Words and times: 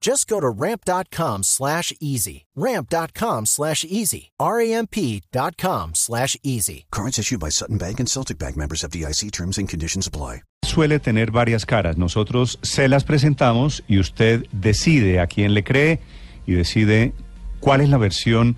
Just 0.00 0.28
go 0.28 0.40
to 0.40 0.48
ramp.com 0.48 1.42
slash 1.42 1.92
easy. 2.00 2.46
Ramp.com 2.54 3.46
slash 3.46 3.84
easy. 3.84 4.30
R-A-M-P.com 4.38 5.94
slash 5.94 6.36
easy. 6.42 6.86
Cards 6.90 7.18
issued 7.18 7.40
by 7.40 7.50
Sutton 7.50 7.78
Bank 7.78 8.00
and 8.00 8.08
Celtic 8.08 8.38
Bank 8.38 8.56
members 8.56 8.84
of 8.84 8.90
DIC 8.90 9.32
terms 9.32 9.58
and 9.58 9.68
conditions 9.68 10.06
apply. 10.06 10.42
Suele 10.64 10.98
tener 11.00 11.30
varias 11.30 11.64
caras. 11.64 11.96
Nosotros 11.96 12.58
se 12.62 12.88
las 12.88 13.04
presentamos 13.04 13.82
y 13.88 13.98
usted 13.98 14.46
decide 14.52 15.20
a 15.20 15.26
quién 15.26 15.54
le 15.54 15.64
cree 15.64 16.00
y 16.46 16.52
decide 16.52 17.12
cuál 17.60 17.80
es 17.80 17.88
la 17.88 17.96
versión 17.96 18.56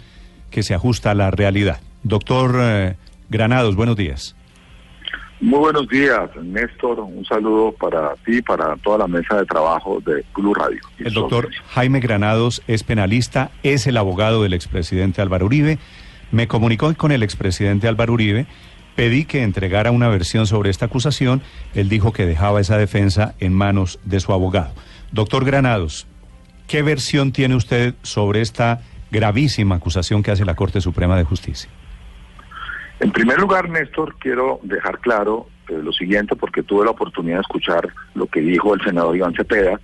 que 0.50 0.62
se 0.62 0.74
ajusta 0.74 1.12
a 1.12 1.14
la 1.14 1.30
realidad. 1.30 1.80
Doctor 2.02 2.58
eh, 2.60 2.96
Granados, 3.28 3.76
buenos 3.76 3.96
días. 3.96 4.34
Muy 5.40 5.58
buenos 5.58 5.88
días, 5.88 6.28
Néstor. 6.42 7.00
Un 7.00 7.24
saludo 7.24 7.72
para 7.72 8.14
ti 8.26 8.36
y 8.36 8.42
para 8.42 8.76
toda 8.76 8.98
la 8.98 9.06
mesa 9.06 9.38
de 9.38 9.46
trabajo 9.46 9.98
de 10.04 10.22
Blue 10.34 10.52
Radio. 10.52 10.80
El 10.98 11.14
doctor 11.14 11.48
Jaime 11.70 12.00
Granados 12.00 12.62
es 12.66 12.84
penalista, 12.84 13.50
es 13.62 13.86
el 13.86 13.96
abogado 13.96 14.42
del 14.42 14.52
expresidente 14.52 15.22
Álvaro 15.22 15.46
Uribe. 15.46 15.78
Me 16.30 16.46
comunicó 16.46 16.94
con 16.94 17.10
el 17.10 17.22
expresidente 17.22 17.88
Álvaro 17.88 18.12
Uribe, 18.12 18.46
pedí 18.96 19.24
que 19.24 19.42
entregara 19.42 19.92
una 19.92 20.08
versión 20.08 20.46
sobre 20.46 20.68
esta 20.68 20.86
acusación. 20.86 21.40
Él 21.74 21.88
dijo 21.88 22.12
que 22.12 22.26
dejaba 22.26 22.60
esa 22.60 22.76
defensa 22.76 23.34
en 23.40 23.54
manos 23.54 23.98
de 24.04 24.20
su 24.20 24.34
abogado. 24.34 24.74
Doctor 25.10 25.46
Granados, 25.46 26.06
¿qué 26.66 26.82
versión 26.82 27.32
tiene 27.32 27.54
usted 27.54 27.94
sobre 28.02 28.42
esta 28.42 28.82
gravísima 29.10 29.76
acusación 29.76 30.22
que 30.22 30.32
hace 30.32 30.44
la 30.44 30.54
Corte 30.54 30.82
Suprema 30.82 31.16
de 31.16 31.24
Justicia? 31.24 31.70
En 33.00 33.12
primer 33.12 33.40
lugar, 33.40 33.68
Néstor, 33.70 34.14
quiero 34.18 34.60
dejar 34.62 34.98
claro 34.98 35.48
eh, 35.68 35.80
lo 35.82 35.90
siguiente, 35.90 36.36
porque 36.36 36.62
tuve 36.62 36.84
la 36.84 36.90
oportunidad 36.90 37.36
de 37.36 37.42
escuchar 37.42 37.88
lo 38.14 38.26
que 38.26 38.40
dijo 38.40 38.74
el 38.74 38.82
senador 38.82 39.16
Iván 39.16 39.34
Cepeda 39.34 39.80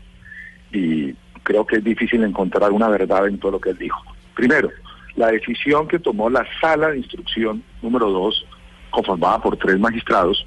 y 0.70 1.14
creo 1.42 1.66
que 1.66 1.76
es 1.76 1.84
difícil 1.84 2.22
encontrar 2.24 2.64
alguna 2.64 2.88
verdad 2.88 3.26
en 3.26 3.38
todo 3.38 3.52
lo 3.52 3.60
que 3.60 3.70
él 3.70 3.78
dijo. 3.78 4.02
Primero, 4.34 4.68
la 5.14 5.28
decisión 5.28 5.88
que 5.88 5.98
tomó 5.98 6.28
la 6.28 6.46
sala 6.60 6.88
de 6.88 6.98
instrucción 6.98 7.62
número 7.80 8.10
dos, 8.10 8.44
conformada 8.90 9.40
por 9.40 9.56
tres 9.56 9.78
magistrados, 9.78 10.46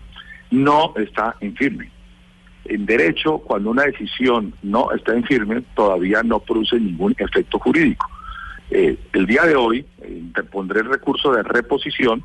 no 0.52 0.94
está 0.96 1.36
en 1.40 1.56
firme. 1.56 1.90
En 2.66 2.86
derecho, 2.86 3.40
cuando 3.40 3.72
una 3.72 3.84
decisión 3.84 4.54
no 4.62 4.92
está 4.92 5.14
en 5.14 5.24
firme, 5.24 5.64
todavía 5.76 6.22
no 6.22 6.40
produce 6.40 6.80
ningún 6.80 7.16
efecto 7.18 7.58
jurídico. 7.58 8.08
Eh, 8.70 8.96
el 9.14 9.26
día 9.26 9.44
de 9.46 9.56
hoy 9.56 9.86
eh, 10.04 10.18
interpondré 10.20 10.82
el 10.82 10.90
recurso 10.90 11.32
de 11.32 11.42
reposición 11.42 12.24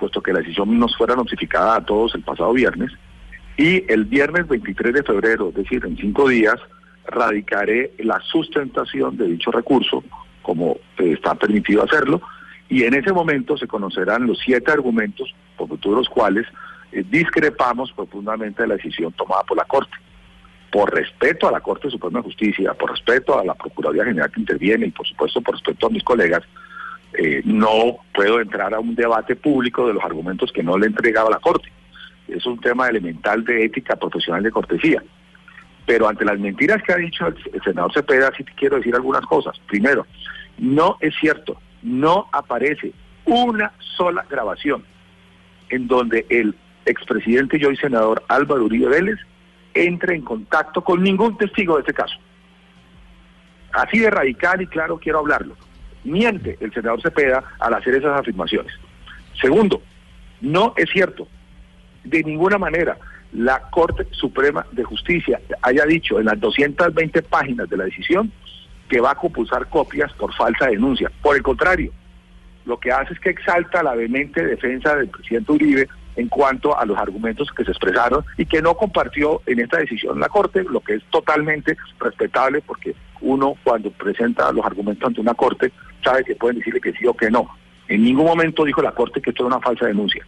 puesto 0.00 0.22
que 0.22 0.32
la 0.32 0.40
decisión 0.40 0.78
nos 0.78 0.96
fuera 0.96 1.14
notificada 1.14 1.76
a 1.76 1.84
todos 1.84 2.14
el 2.14 2.22
pasado 2.22 2.52
viernes. 2.52 2.90
Y 3.56 3.84
el 3.92 4.06
viernes 4.06 4.48
23 4.48 4.94
de 4.94 5.02
febrero, 5.02 5.50
es 5.50 5.54
decir, 5.54 5.84
en 5.84 5.96
cinco 5.96 6.28
días, 6.28 6.56
radicaré 7.04 7.92
la 7.98 8.18
sustentación 8.20 9.16
de 9.16 9.26
dicho 9.26 9.50
recurso, 9.50 10.02
como 10.42 10.78
eh, 10.98 11.12
está 11.12 11.34
permitido 11.34 11.84
hacerlo, 11.84 12.22
y 12.68 12.84
en 12.84 12.94
ese 12.94 13.12
momento 13.12 13.56
se 13.56 13.66
conocerán 13.66 14.26
los 14.26 14.38
siete 14.38 14.72
argumentos 14.72 15.34
por 15.56 15.68
los 15.86 16.08
cuales 16.08 16.46
eh, 16.92 17.04
discrepamos 17.08 17.92
profundamente 17.92 18.62
de 18.62 18.68
la 18.68 18.76
decisión 18.76 19.12
tomada 19.12 19.42
por 19.42 19.56
la 19.56 19.64
Corte. 19.64 19.92
Por 20.70 20.94
respeto 20.94 21.48
a 21.48 21.52
la 21.52 21.60
Corte 21.60 21.90
Suprema 21.90 22.20
de 22.20 22.26
Justicia, 22.26 22.74
por 22.74 22.92
respeto 22.92 23.38
a 23.38 23.44
la 23.44 23.54
Procuraduría 23.54 24.04
General 24.04 24.30
que 24.30 24.40
interviene 24.40 24.86
y 24.86 24.90
por 24.90 25.06
supuesto 25.06 25.40
por 25.40 25.54
respeto 25.54 25.88
a 25.88 25.90
mis 25.90 26.04
colegas, 26.04 26.42
eh, 27.14 27.42
no 27.44 27.98
puedo 28.14 28.40
entrar 28.40 28.72
a 28.74 28.80
un 28.80 28.94
debate 28.94 29.36
público 29.36 29.86
de 29.86 29.94
los 29.94 30.04
argumentos 30.04 30.52
que 30.52 30.62
no 30.62 30.78
le 30.78 30.86
he 30.86 30.88
entregado 30.88 31.28
a 31.28 31.32
la 31.32 31.38
Corte. 31.38 31.70
Es 32.28 32.46
un 32.46 32.60
tema 32.60 32.88
elemental 32.88 33.44
de 33.44 33.64
ética 33.64 33.96
profesional 33.96 34.42
de 34.42 34.52
cortesía. 34.52 35.02
Pero 35.86 36.08
ante 36.08 36.24
las 36.24 36.38
mentiras 36.38 36.82
que 36.82 36.92
ha 36.92 36.96
dicho 36.96 37.26
el, 37.26 37.62
senador 37.64 37.92
Cepeda, 37.92 38.30
sí 38.36 38.44
quiero 38.44 38.76
decir 38.76 38.94
algunas 38.94 39.22
cosas. 39.26 39.58
Primero, 39.66 40.06
no 40.58 40.96
es 41.00 41.14
cierto, 41.18 41.60
no 41.82 42.28
aparece 42.32 42.92
una 43.24 43.72
sola 43.96 44.24
grabación 44.30 44.84
en 45.70 45.88
donde 45.88 46.26
el 46.28 46.54
expresidente 46.84 47.58
y 47.58 47.64
hoy 47.64 47.76
senador 47.76 48.22
Álvaro 48.28 48.64
Uribe 48.64 48.88
Vélez 48.88 49.18
entre 49.74 50.14
en 50.14 50.22
contacto 50.22 50.82
con 50.82 51.02
ningún 51.02 51.36
testigo 51.36 51.74
de 51.74 51.80
este 51.80 51.94
caso. 51.94 52.16
Así 53.72 53.98
de 53.98 54.10
radical 54.10 54.62
y 54.62 54.66
claro 54.66 54.98
quiero 54.98 55.20
hablarlo. 55.20 55.56
Miente 56.04 56.56
el 56.60 56.72
senador 56.72 57.00
Cepeda 57.02 57.44
al 57.58 57.74
hacer 57.74 57.94
esas 57.94 58.18
afirmaciones. 58.18 58.72
Segundo, 59.40 59.82
no 60.40 60.74
es 60.76 60.88
cierto 60.90 61.28
de 62.04 62.22
ninguna 62.22 62.58
manera 62.58 62.96
la 63.32 63.70
Corte 63.70 64.06
Suprema 64.10 64.66
de 64.72 64.82
Justicia 64.82 65.40
haya 65.62 65.84
dicho 65.84 66.18
en 66.18 66.26
las 66.26 66.40
220 66.40 67.22
páginas 67.22 67.68
de 67.68 67.76
la 67.76 67.84
decisión 67.84 68.32
que 68.88 69.00
va 69.00 69.12
a 69.12 69.14
compulsar 69.14 69.68
copias 69.68 70.12
por 70.14 70.34
falsa 70.34 70.66
denuncia. 70.66 71.10
Por 71.22 71.36
el 71.36 71.42
contrario, 71.42 71.92
lo 72.64 72.78
que 72.78 72.90
hace 72.90 73.12
es 73.12 73.20
que 73.20 73.30
exalta 73.30 73.82
la 73.82 73.94
vehemente 73.94 74.44
defensa 74.44 74.96
del 74.96 75.08
presidente 75.08 75.52
Uribe 75.52 75.88
en 76.16 76.28
cuanto 76.28 76.76
a 76.76 76.84
los 76.84 76.98
argumentos 76.98 77.50
que 77.56 77.64
se 77.64 77.70
expresaron 77.70 78.24
y 78.36 78.46
que 78.46 78.60
no 78.60 78.74
compartió 78.74 79.42
en 79.46 79.60
esta 79.60 79.78
decisión 79.78 80.18
la 80.18 80.28
Corte, 80.28 80.64
lo 80.64 80.80
que 80.80 80.94
es 80.94 81.04
totalmente 81.10 81.76
respetable 82.00 82.62
porque 82.62 82.96
uno 83.20 83.54
cuando 83.62 83.90
presenta 83.90 84.50
los 84.52 84.66
argumentos 84.66 85.06
ante 85.06 85.20
una 85.20 85.34
Corte 85.34 85.72
sabe 86.02 86.24
que 86.24 86.34
pueden 86.34 86.58
decirle 86.58 86.80
que 86.80 86.92
sí 86.92 87.06
o 87.06 87.14
que 87.14 87.30
no. 87.30 87.48
En 87.88 88.04
ningún 88.04 88.26
momento 88.26 88.64
dijo 88.64 88.82
la 88.82 88.92
Corte 88.92 89.20
que 89.20 89.30
esto 89.30 89.44
era 89.46 89.56
una 89.56 89.64
falsa 89.64 89.86
denuncia. 89.86 90.24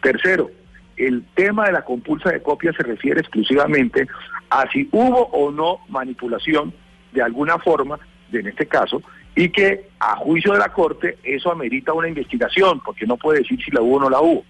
Tercero, 0.00 0.50
el 0.96 1.24
tema 1.34 1.66
de 1.66 1.72
la 1.72 1.82
compulsa 1.82 2.30
de 2.30 2.42
copia 2.42 2.72
se 2.72 2.82
refiere 2.82 3.20
exclusivamente 3.20 4.06
a 4.50 4.68
si 4.70 4.88
hubo 4.92 5.26
o 5.26 5.50
no 5.50 5.78
manipulación 5.88 6.72
de 7.12 7.22
alguna 7.22 7.58
forma, 7.58 7.98
de, 8.30 8.40
en 8.40 8.48
este 8.48 8.66
caso, 8.66 9.02
y 9.34 9.48
que 9.48 9.88
a 9.98 10.16
juicio 10.16 10.52
de 10.52 10.58
la 10.58 10.72
Corte 10.72 11.18
eso 11.22 11.50
amerita 11.50 11.92
una 11.92 12.08
investigación, 12.08 12.80
porque 12.84 13.06
no 13.06 13.16
puede 13.16 13.40
decir 13.40 13.62
si 13.62 13.70
la 13.70 13.80
hubo 13.80 13.96
o 13.96 14.00
no 14.00 14.10
la 14.10 14.20
hubo. 14.20 14.44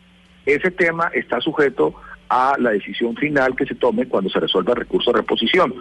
Ese 0.44 0.70
tema 0.70 1.10
está 1.14 1.40
sujeto 1.40 1.94
a 2.28 2.56
la 2.58 2.70
decisión 2.70 3.16
final 3.16 3.54
que 3.54 3.66
se 3.66 3.74
tome 3.74 4.06
cuando 4.06 4.30
se 4.30 4.40
resuelva 4.40 4.72
el 4.72 4.80
recurso 4.80 5.12
de 5.12 5.18
reposición. 5.18 5.74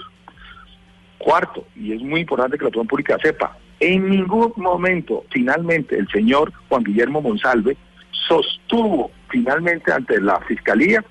Cuarto, 1.18 1.66
y 1.76 1.94
es 1.94 2.02
muy 2.02 2.22
importante 2.22 2.58
que 2.58 2.64
la 2.64 2.70
opinión 2.70 2.88
pública 2.88 3.18
sepa, 3.22 3.58
en 3.82 4.10
ningún 4.10 4.54
momento, 4.58 5.26
finalmente, 5.32 5.98
el 5.98 6.08
señor 6.10 6.54
Juan 6.70 6.84
Guillermo 6.84 7.20
Monsalve 7.20 7.76
sostuvo 8.12 9.12
finalmente 9.30 9.92
ante 9.92 10.22
la 10.22 10.40
Fiscalía 10.42 11.04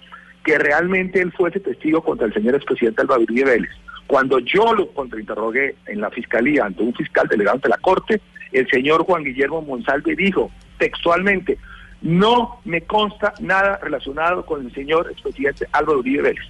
que 0.45 0.57
realmente 0.57 1.21
él 1.21 1.33
fuese 1.33 1.59
testigo 1.59 2.01
contra 2.01 2.29
el 2.29 2.33
señor 2.33 2.55
expresidente 2.55 3.03
Álvaro 3.03 3.23
Uribe 3.23 3.51
Vélez. 3.51 3.71
Cuando 4.07 4.39
yo 4.39 4.73
lo 4.73 4.89
contrainterrogué 4.93 5.75
en 5.87 6.01
la 6.01 6.11
Fiscalía 6.11 6.65
ante 6.65 6.85
un 6.85 6.95
fiscal 6.95 7.27
delegado 7.29 7.57
ante 7.57 7.69
la 7.69 7.77
Corte, 7.79 8.21
el 8.53 8.69
señor 8.71 9.05
Juan 9.05 9.25
Guillermo 9.25 9.63
Monsalve 9.63 10.15
dijo 10.15 10.53
textualmente, 10.79 11.59
no 12.03 12.61
me 12.65 12.83
consta 12.83 13.35
nada 13.41 13.81
relacionado 13.83 14.47
con 14.47 14.65
el 14.65 14.73
señor 14.73 15.09
expresidente 15.11 15.67
Álvaro 15.73 15.99
Uribe 15.99 16.23
Vélez. 16.23 16.45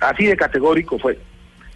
Así 0.00 0.26
de 0.26 0.36
categórico 0.36 0.98
fue. 0.98 1.16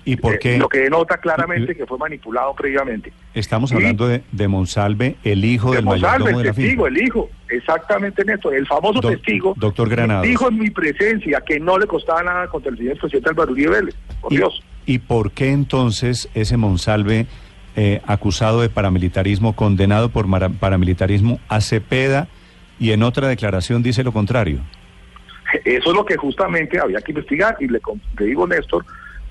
¿Y 0.08 0.14
por 0.16 0.34
Eh, 0.34 0.38
qué? 0.40 0.56
Lo 0.56 0.68
que 0.68 0.78
denota 0.78 1.18
claramente 1.18 1.74
que 1.74 1.84
fue 1.84 1.98
manipulado 1.98 2.54
previamente. 2.54 3.12
Estamos 3.34 3.72
hablando 3.72 4.06
de, 4.06 4.22
de 4.30 4.46
Monsalve, 4.48 5.16
el 5.24 5.44
hijo 5.44 5.70
De 5.70 5.76
del 5.78 5.84
Monsalve, 5.84 6.18
mayordomo 6.20 6.38
de 6.38 6.42
el 6.42 6.46
la 6.46 6.54
finca. 6.54 6.66
testigo, 6.68 6.86
el 6.86 7.02
hijo, 7.02 7.30
exactamente 7.48 8.24
Néstor, 8.24 8.54
el 8.54 8.66
famoso 8.68 9.00
Doc- 9.00 9.10
testigo 9.16 9.54
doctor 9.56 9.88
Granados. 9.88 10.24
dijo 10.26 10.48
en 10.48 10.58
mi 10.60 10.70
presencia 10.70 11.42
que 11.44 11.58
no 11.58 11.76
le 11.76 11.86
costaba 11.88 12.22
nada 12.22 12.46
contra 12.46 12.70
el 12.70 12.78
señor 12.78 12.98
presidente 12.98 13.30
Álvaro 13.30 13.50
Uribe 13.50 13.70
Vélez, 13.70 13.94
por 14.20 14.32
¿Y, 14.32 14.36
Dios. 14.36 14.62
¿Y 14.86 14.98
por 15.00 15.32
qué 15.32 15.50
entonces 15.50 16.28
ese 16.34 16.56
Monsalve, 16.56 17.26
eh, 17.74 18.00
acusado 18.06 18.60
de 18.62 18.68
paramilitarismo, 18.68 19.54
condenado 19.56 20.08
por 20.10 20.26
paramilitarismo, 20.60 21.40
a 21.48 21.60
Cepeda 21.60 22.28
y 22.78 22.92
en 22.92 23.02
otra 23.02 23.26
declaración 23.26 23.82
dice 23.82 24.04
lo 24.04 24.12
contrario? 24.12 24.60
Eso 25.64 25.90
es 25.90 25.96
lo 25.96 26.04
que 26.06 26.16
justamente 26.16 26.78
había 26.78 27.00
que 27.00 27.10
investigar 27.12 27.56
y 27.60 27.66
le, 27.66 27.80
le 28.20 28.26
digo, 28.26 28.46
Néstor, 28.46 28.84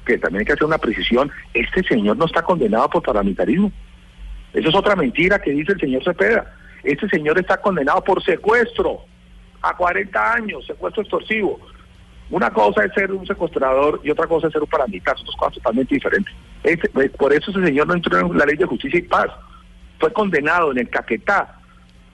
que 0.06 0.18
también 0.18 0.42
hay 0.42 0.46
que 0.46 0.54
hacer 0.54 0.66
una 0.66 0.78
precisión, 0.78 1.32
este 1.54 1.84
señor 1.84 2.18
no 2.18 2.26
está 2.26 2.42
condenado 2.42 2.90
por 2.90 3.04
paramilitarismo. 3.04 3.72
Eso 4.54 4.70
es 4.70 4.76
otra 4.76 4.96
mentira 4.96 5.40
que 5.40 5.52
dice 5.52 5.74
el 5.74 5.80
señor 5.80 6.04
Cepeda. 6.04 6.54
Este 6.84 7.10
señor 7.10 7.38
está 7.40 7.58
condenado 7.58 8.04
por 8.04 8.24
secuestro 8.24 9.02
a 9.62 9.76
40 9.76 10.34
años, 10.34 10.66
secuestro 10.66 11.02
extorsivo. 11.02 11.60
Una 12.30 12.52
cosa 12.52 12.86
es 12.86 12.94
ser 12.94 13.12
un 13.12 13.26
secuestrador 13.26 14.00
y 14.04 14.10
otra 14.10 14.28
cosa 14.28 14.48
es 14.48 14.54
ser 14.54 14.62
un 14.62 14.70
paramilitar, 14.70 15.18
son 15.18 15.26
dos 15.26 15.36
cosas 15.36 15.56
totalmente 15.56 15.96
diferentes. 15.96 16.34
Este, 16.64 16.90
pues, 16.90 17.12
por 17.12 17.34
eso 17.34 17.52
ese 17.52 17.64
señor 17.64 17.88
no 17.88 17.96
entró 17.96 18.20
en 18.20 18.38
la 18.38 18.46
ley 18.46 18.56
de 18.56 18.66
justicia 18.66 19.00
y 19.00 19.04
paz. 19.04 19.28
Fue 20.00 20.12
condenado 20.14 20.72
en 20.72 20.80
el 20.80 20.90
Caquetá, 20.90 21.60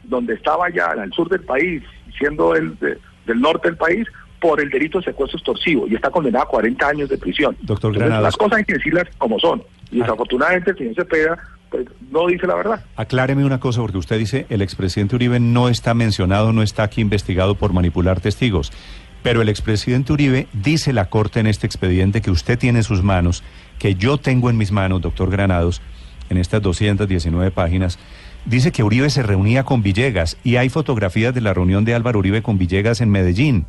donde 0.04 0.34
estaba 0.34 0.68
en 0.68 1.00
el 1.00 1.14
sur 1.14 1.30
del 1.30 1.42
país, 1.42 1.84
siendo 2.18 2.56
el 2.56 2.78
del 3.26 3.40
norte 3.40 3.70
del 3.70 3.78
país, 3.78 4.08
por 4.42 4.60
el 4.60 4.70
delito 4.70 4.98
de 4.98 5.06
secuestro 5.06 5.38
extorsivo 5.38 5.88
y 5.88 5.96
está 5.96 6.10
condenado 6.10 6.44
a 6.44 6.48
40 6.48 6.88
años 6.88 7.10
de 7.10 7.18
prisión. 7.18 7.56
Doctor 7.62 7.94
Granados. 7.94 8.24
las 8.24 8.36
cosas 8.36 8.58
hay 8.58 8.66
que 8.66 8.74
decirlas 8.74 9.08
como 9.18 9.40
son. 9.40 9.64
Y 9.92 10.00
desafortunadamente 10.00 10.72
el 10.72 10.78
señor 10.78 10.96
Cepeda 10.96 11.40
pues, 11.70 11.86
no 12.10 12.28
dice 12.28 12.48
la 12.48 12.56
verdad. 12.56 12.84
Acláreme 12.96 13.46
una 13.46 13.60
cosa, 13.60 13.82
porque 13.82 14.00
usted 14.00 14.18
dice 14.18 14.48
el 14.50 14.64
expresidente 14.64 15.16
Uribe 15.16 15.40
no 15.40 15.70
está 15.70 15.94
mencionado, 15.94 16.52
no 16.54 16.64
está 16.64 16.84
aquí 16.84 17.02
investigado 17.02 17.54
por 17.56 17.72
manipular 17.72 18.20
testigos. 18.20 18.74
Pero 19.22 19.44
el 19.44 19.50
expresidente 19.50 20.12
Uribe 20.12 20.48
dice 20.54 20.92
la 20.92 21.10
Corte 21.10 21.40
en 21.40 21.46
este 21.46 21.68
expediente 21.68 22.22
que 22.22 22.32
usted 22.32 22.58
tiene 22.58 22.80
en 22.80 22.84
sus 22.84 23.04
manos, 23.04 23.44
que 23.78 23.94
yo 23.94 24.18
tengo 24.18 24.50
en 24.50 24.58
mis 24.58 24.72
manos, 24.72 25.02
doctor 25.02 25.30
Granados, 25.30 25.84
en 26.32 26.38
estas 26.38 26.64
219 26.64 27.52
páginas, 27.52 28.00
dice 28.46 28.72
que 28.72 28.82
Uribe 28.82 29.12
se 29.12 29.22
reunía 29.22 29.66
con 29.66 29.84
Villegas 29.84 30.38
y 30.44 30.56
hay 30.56 30.70
fotografías 30.70 31.36
de 31.36 31.42
la 31.42 31.54
reunión 31.54 31.86
de 31.86 31.94
Álvaro 31.94 32.18
Uribe 32.18 32.42
con 32.42 32.58
Villegas 32.58 33.02
en 33.02 33.12
Medellín 33.12 33.68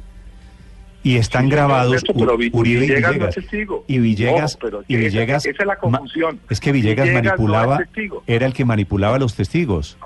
y 1.03 1.17
están 1.17 1.49
grabados 1.49 2.03
Uribe 2.15 2.81
Villegas, 2.81 3.15
y 3.15 3.19
Villegas. 3.19 3.37
No 3.37 3.85
y 3.87 3.99
Villegas, 3.99 4.59
y 4.89 4.97
Villegas 4.97 5.47
esa, 5.47 5.63
es 5.63 5.67
la 5.67 5.77
confusión. 5.77 6.41
Es 6.49 6.61
que 6.61 6.73
Villegas, 6.73 7.11
manipulaba, 7.11 7.81
era 8.27 8.47
el 8.47 8.53
que 8.53 8.65
manipulaba 8.65 9.17
a 9.17 9.19
los 9.19 9.35
testigos. 9.35 9.99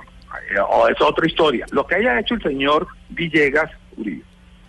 Oh, 0.71 0.89
es 0.89 1.01
otra 1.01 1.27
historia. 1.27 1.67
Lo 1.73 1.87
que 1.87 1.97
haya 1.97 2.21
hecho 2.21 2.35
el 2.35 2.43
señor 2.43 2.87
Villegas 3.11 3.71
Uribe 3.97 4.23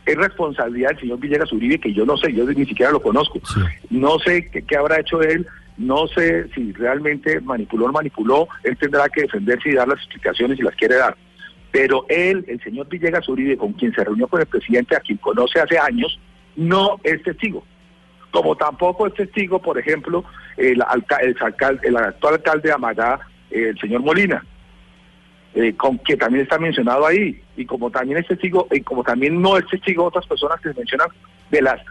es 0.08 0.16
responsabilidad 0.16 0.90
del 0.90 1.00
señor 1.00 1.20
Villegas 1.20 1.52
Uribe, 1.52 1.80
que 1.80 1.94
yo 1.94 2.06
no 2.06 2.18
sé, 2.18 2.34
yo 2.34 2.46
ni 2.46 2.66
siquiera 2.66 2.92
lo 2.92 3.02
conozco. 3.02 3.40
No 3.90 4.18
sé 4.20 4.50
qué, 4.50 4.62
qué, 4.62 4.78
habrá 4.78 5.02
hecho 5.02 5.22
él, 5.22 5.46
no 5.78 6.08
sé 6.08 6.48
si 6.56 6.72
realmente 6.74 7.42
manipuló 7.42 7.88
o 7.88 7.92
manipuló, 7.92 8.48
él 8.64 8.78
tendrá 8.78 9.10
que 9.10 9.24
defenderse 9.24 9.70
y 9.70 9.74
dar 9.74 9.88
las 9.88 9.98
explicaciones 9.98 10.58
si 10.58 10.64
las 10.64 10.76
quiere 10.76 10.96
dar. 10.96 11.16
Pero 11.72 12.06
él, 12.10 12.46
el 12.48 12.62
señor 12.62 12.88
Villegas 12.88 13.28
Uribe, 13.28 13.58
con 13.58 13.74
quien 13.74 13.94
se 13.94 14.04
reunió 14.04 14.28
con 14.28 14.42
el 14.42 14.48
presidente, 14.48 14.96
a 14.96 15.00
quien 15.00 15.18
conoce 15.18 15.60
hace 15.60 15.78
años, 15.78 16.20
no 16.56 17.00
es 17.04 17.22
testigo. 17.24 17.64
Como 18.32 18.56
tampoco 18.56 19.08
es 19.08 19.14
testigo, 19.14 19.62
por 19.62 19.78
ejemplo, 19.78 20.24
el, 20.58 20.82
alcalde, 20.82 21.88
el 21.88 21.98
actual 21.98 22.36
alcalde 22.36 22.70
de 22.70 22.74
Amagá, 22.74 23.20
el 23.52 23.78
señor 23.80 24.02
Molina, 24.02 24.44
eh, 25.56 25.74
con 25.76 25.98
que 26.00 26.18
también 26.18 26.44
está 26.44 26.58
mencionado 26.58 27.06
ahí, 27.06 27.42
y 27.56 27.66
como 27.66 27.90
también 27.90 28.20
es 28.20 28.28
testigo, 28.28 28.68
y 28.72 28.82
como 28.82 29.04
también 29.04 29.42
no 29.42 29.58
es 29.58 29.66
testigo 29.68 30.06
otras 30.06 30.26
personas 30.28 30.60
que 30.62 30.70
se 30.70 30.76
mencionan 30.76 31.10
de 31.50 31.62
las 31.62 31.82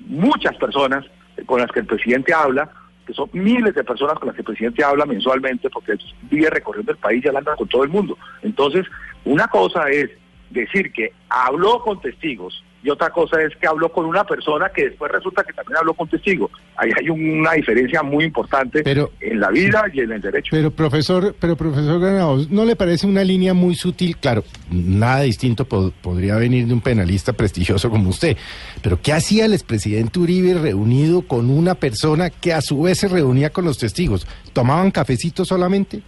muchas 0.00 0.56
personas 0.56 1.04
con 1.46 1.60
las 1.60 1.70
que 1.70 1.80
el 1.80 1.86
presidente 1.86 2.32
habla, 2.32 2.70
son 3.14 3.28
miles 3.32 3.74
de 3.74 3.84
personas 3.84 4.18
con 4.18 4.28
las 4.28 4.34
que 4.34 4.42
el 4.42 4.46
presidente 4.46 4.84
habla 4.84 5.06
mensualmente, 5.06 5.70
porque 5.70 5.96
vive 6.22 6.50
recorriendo 6.50 6.92
el 6.92 6.98
país 6.98 7.24
y 7.24 7.28
hablando 7.28 7.54
con 7.56 7.68
todo 7.68 7.84
el 7.84 7.90
mundo. 7.90 8.16
Entonces, 8.42 8.86
una 9.24 9.48
cosa 9.48 9.88
es 9.88 10.10
decir 10.50 10.92
que 10.92 11.12
habló 11.28 11.82
con 11.82 12.00
testigos 12.00 12.64
y 12.82 12.88
otra 12.88 13.10
cosa 13.10 13.40
es 13.42 13.54
que 13.56 13.66
habló 13.66 13.90
con 13.90 14.06
una 14.06 14.24
persona 14.24 14.70
que 14.70 14.88
después 14.88 15.12
resulta 15.12 15.42
que 15.44 15.52
también 15.52 15.78
habló 15.78 15.92
con 15.92 16.08
testigos. 16.08 16.50
Ahí 16.76 16.90
hay 16.98 17.10
una 17.10 17.52
diferencia 17.52 18.02
muy 18.02 18.24
importante 18.24 18.82
en 19.20 19.40
la 19.40 19.50
vida 19.50 19.84
y 19.92 20.00
en 20.00 20.12
el 20.12 20.20
derecho. 20.20 20.48
Pero 20.50 20.70
profesor, 20.70 21.34
pero 21.38 21.56
profesor 21.56 22.00
Granados, 22.00 22.50
¿no 22.50 22.64
le 22.64 22.76
parece 22.76 23.06
una 23.06 23.22
línea 23.22 23.52
muy 23.52 23.74
sutil? 23.74 24.16
Claro, 24.16 24.44
nada 24.70 25.20
distinto 25.20 25.66
podría 25.66 26.36
venir 26.36 26.66
de 26.66 26.72
un 26.72 26.80
penalista 26.80 27.34
prestigioso 27.34 27.90
como 27.90 28.08
usted. 28.08 28.36
Pero 28.82 28.98
¿qué 29.02 29.12
hacía 29.12 29.44
el 29.44 29.52
expresidente 29.52 30.18
Uribe 30.18 30.54
reunido 30.54 31.22
con 31.22 31.50
una 31.50 31.74
persona 31.74 32.30
que 32.30 32.54
a 32.54 32.62
su 32.62 32.82
vez 32.82 32.98
se 32.98 33.08
reunía 33.08 33.50
con 33.50 33.66
los 33.66 33.76
testigos? 33.76 34.26
¿Tomaban 34.54 34.90
cafecito 34.90 35.44
solamente? 35.44 36.02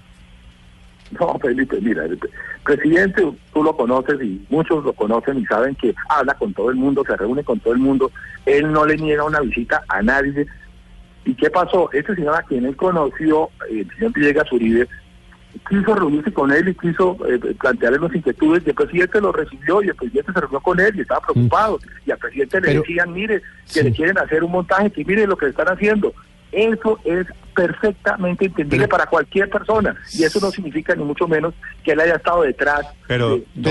No, 1.20 1.38
Felipe, 1.38 1.78
mira, 1.82 2.04
presidente, 2.64 3.22
tú 3.52 3.62
lo 3.62 3.76
conoces 3.76 4.20
y 4.22 4.44
muchos 4.48 4.84
lo 4.84 4.92
conocen 4.92 5.38
y 5.38 5.46
saben 5.46 5.74
que 5.74 5.94
habla 6.08 6.34
con 6.34 6.54
todo 6.54 6.70
el 6.70 6.76
mundo, 6.76 7.04
se 7.06 7.16
reúne 7.16 7.44
con 7.44 7.60
todo 7.60 7.72
el 7.74 7.80
mundo, 7.80 8.10
él 8.46 8.72
no 8.72 8.86
le 8.86 8.96
niega 8.96 9.24
una 9.24 9.40
visita 9.40 9.82
a 9.88 10.02
nadie. 10.02 10.46
¿Y 11.24 11.34
qué 11.34 11.50
pasó? 11.50 11.90
Este 11.92 12.14
señor 12.14 12.34
a 12.34 12.42
quien 12.42 12.64
él 12.64 12.76
conoció, 12.76 13.50
el 13.70 13.88
señor 13.94 14.12
Villegas 14.12 14.50
Uribe, 14.52 14.88
quiso 15.68 15.94
reunirse 15.94 16.32
con 16.32 16.50
él 16.50 16.68
y 16.68 16.74
quiso 16.74 17.16
eh, 17.28 17.38
plantearle 17.60 17.98
las 17.98 18.14
inquietudes 18.14 18.62
y 18.64 18.70
el 18.70 18.74
presidente 18.74 19.20
lo 19.20 19.32
recibió 19.32 19.82
y 19.82 19.88
el 19.88 19.94
presidente 19.94 20.32
se 20.32 20.40
reunió 20.40 20.60
con 20.60 20.80
él 20.80 20.96
y 20.96 21.00
estaba 21.02 21.20
preocupado. 21.20 21.78
Y 22.06 22.10
al 22.10 22.18
presidente 22.18 22.60
le 22.60 22.74
decían, 22.78 23.12
mire, 23.12 23.42
que 23.72 23.82
le 23.82 23.92
quieren 23.92 24.18
hacer 24.18 24.42
un 24.42 24.52
montaje, 24.52 24.90
que 24.90 25.04
mire 25.04 25.26
lo 25.26 25.36
que 25.36 25.46
le 25.46 25.50
están 25.50 25.68
haciendo. 25.68 26.12
Eso 26.52 27.00
es 27.04 27.26
perfectamente 27.54 28.46
entendible 28.46 28.88
para 28.88 29.06
cualquier 29.06 29.48
persona 29.50 29.94
y 30.12 30.24
eso 30.24 30.40
no 30.40 30.50
significa 30.50 30.94
ni 30.94 31.04
mucho 31.04 31.28
menos 31.28 31.54
que 31.84 31.92
él 31.92 32.00
haya 32.00 32.16
estado 32.16 32.42
detrás 32.42 32.80
pero, 33.06 33.40
de, 33.54 33.70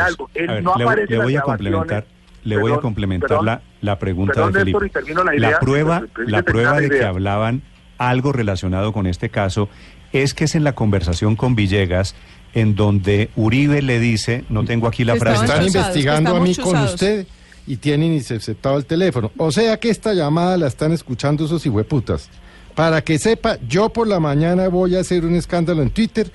algo. 0.00 0.30
Él 0.34 0.62
no 0.62 0.74
aparece 0.74 1.12
le, 1.12 1.22
voy 1.22 1.36
a 1.36 1.42
complementar 1.42 2.06
le 2.44 2.56
voy 2.56 2.72
a 2.72 2.78
complementar 2.78 3.42
la, 3.42 3.62
la 3.80 3.98
pregunta 3.98 4.48
de 4.48 4.60
Felipe. 4.60 4.90
La, 5.36 5.58
prueba, 5.60 6.02
la 6.26 6.42
prueba 6.42 6.80
de 6.80 6.90
que 6.90 7.04
hablaban 7.04 7.62
algo 7.98 8.32
relacionado 8.32 8.92
con 8.92 9.06
este 9.06 9.28
caso 9.28 9.68
es 10.12 10.34
que 10.34 10.44
es 10.44 10.54
en 10.54 10.64
la 10.64 10.74
conversación 10.74 11.36
con 11.36 11.54
Villegas 11.54 12.16
en 12.54 12.74
donde 12.74 13.30
Uribe 13.36 13.80
le 13.80 13.98
dice, 13.98 14.44
no 14.48 14.64
tengo 14.64 14.86
aquí 14.86 15.04
la 15.04 15.16
frase. 15.16 15.44
Están 15.44 15.64
investigando 15.64 16.36
a 16.36 16.40
mí 16.40 16.54
con 16.56 16.76
usted 16.76 17.26
y 17.66 17.76
tienen 17.76 18.12
interceptado 18.12 18.76
el 18.76 18.86
teléfono. 18.86 19.30
O 19.36 19.52
sea 19.52 19.78
que 19.78 19.90
esta 19.90 20.14
llamada 20.14 20.56
la 20.56 20.66
están 20.66 20.92
escuchando 20.92 21.44
esos 21.44 21.64
hijueputas. 21.64 22.28
Para 22.74 23.02
que 23.02 23.18
sepa, 23.18 23.58
yo 23.68 23.90
por 23.90 24.08
la 24.08 24.18
mañana 24.18 24.68
voy 24.68 24.96
a 24.96 25.00
hacer 25.00 25.24
un 25.24 25.34
escándalo 25.34 25.82
en 25.82 25.90
Twitter 25.90 26.30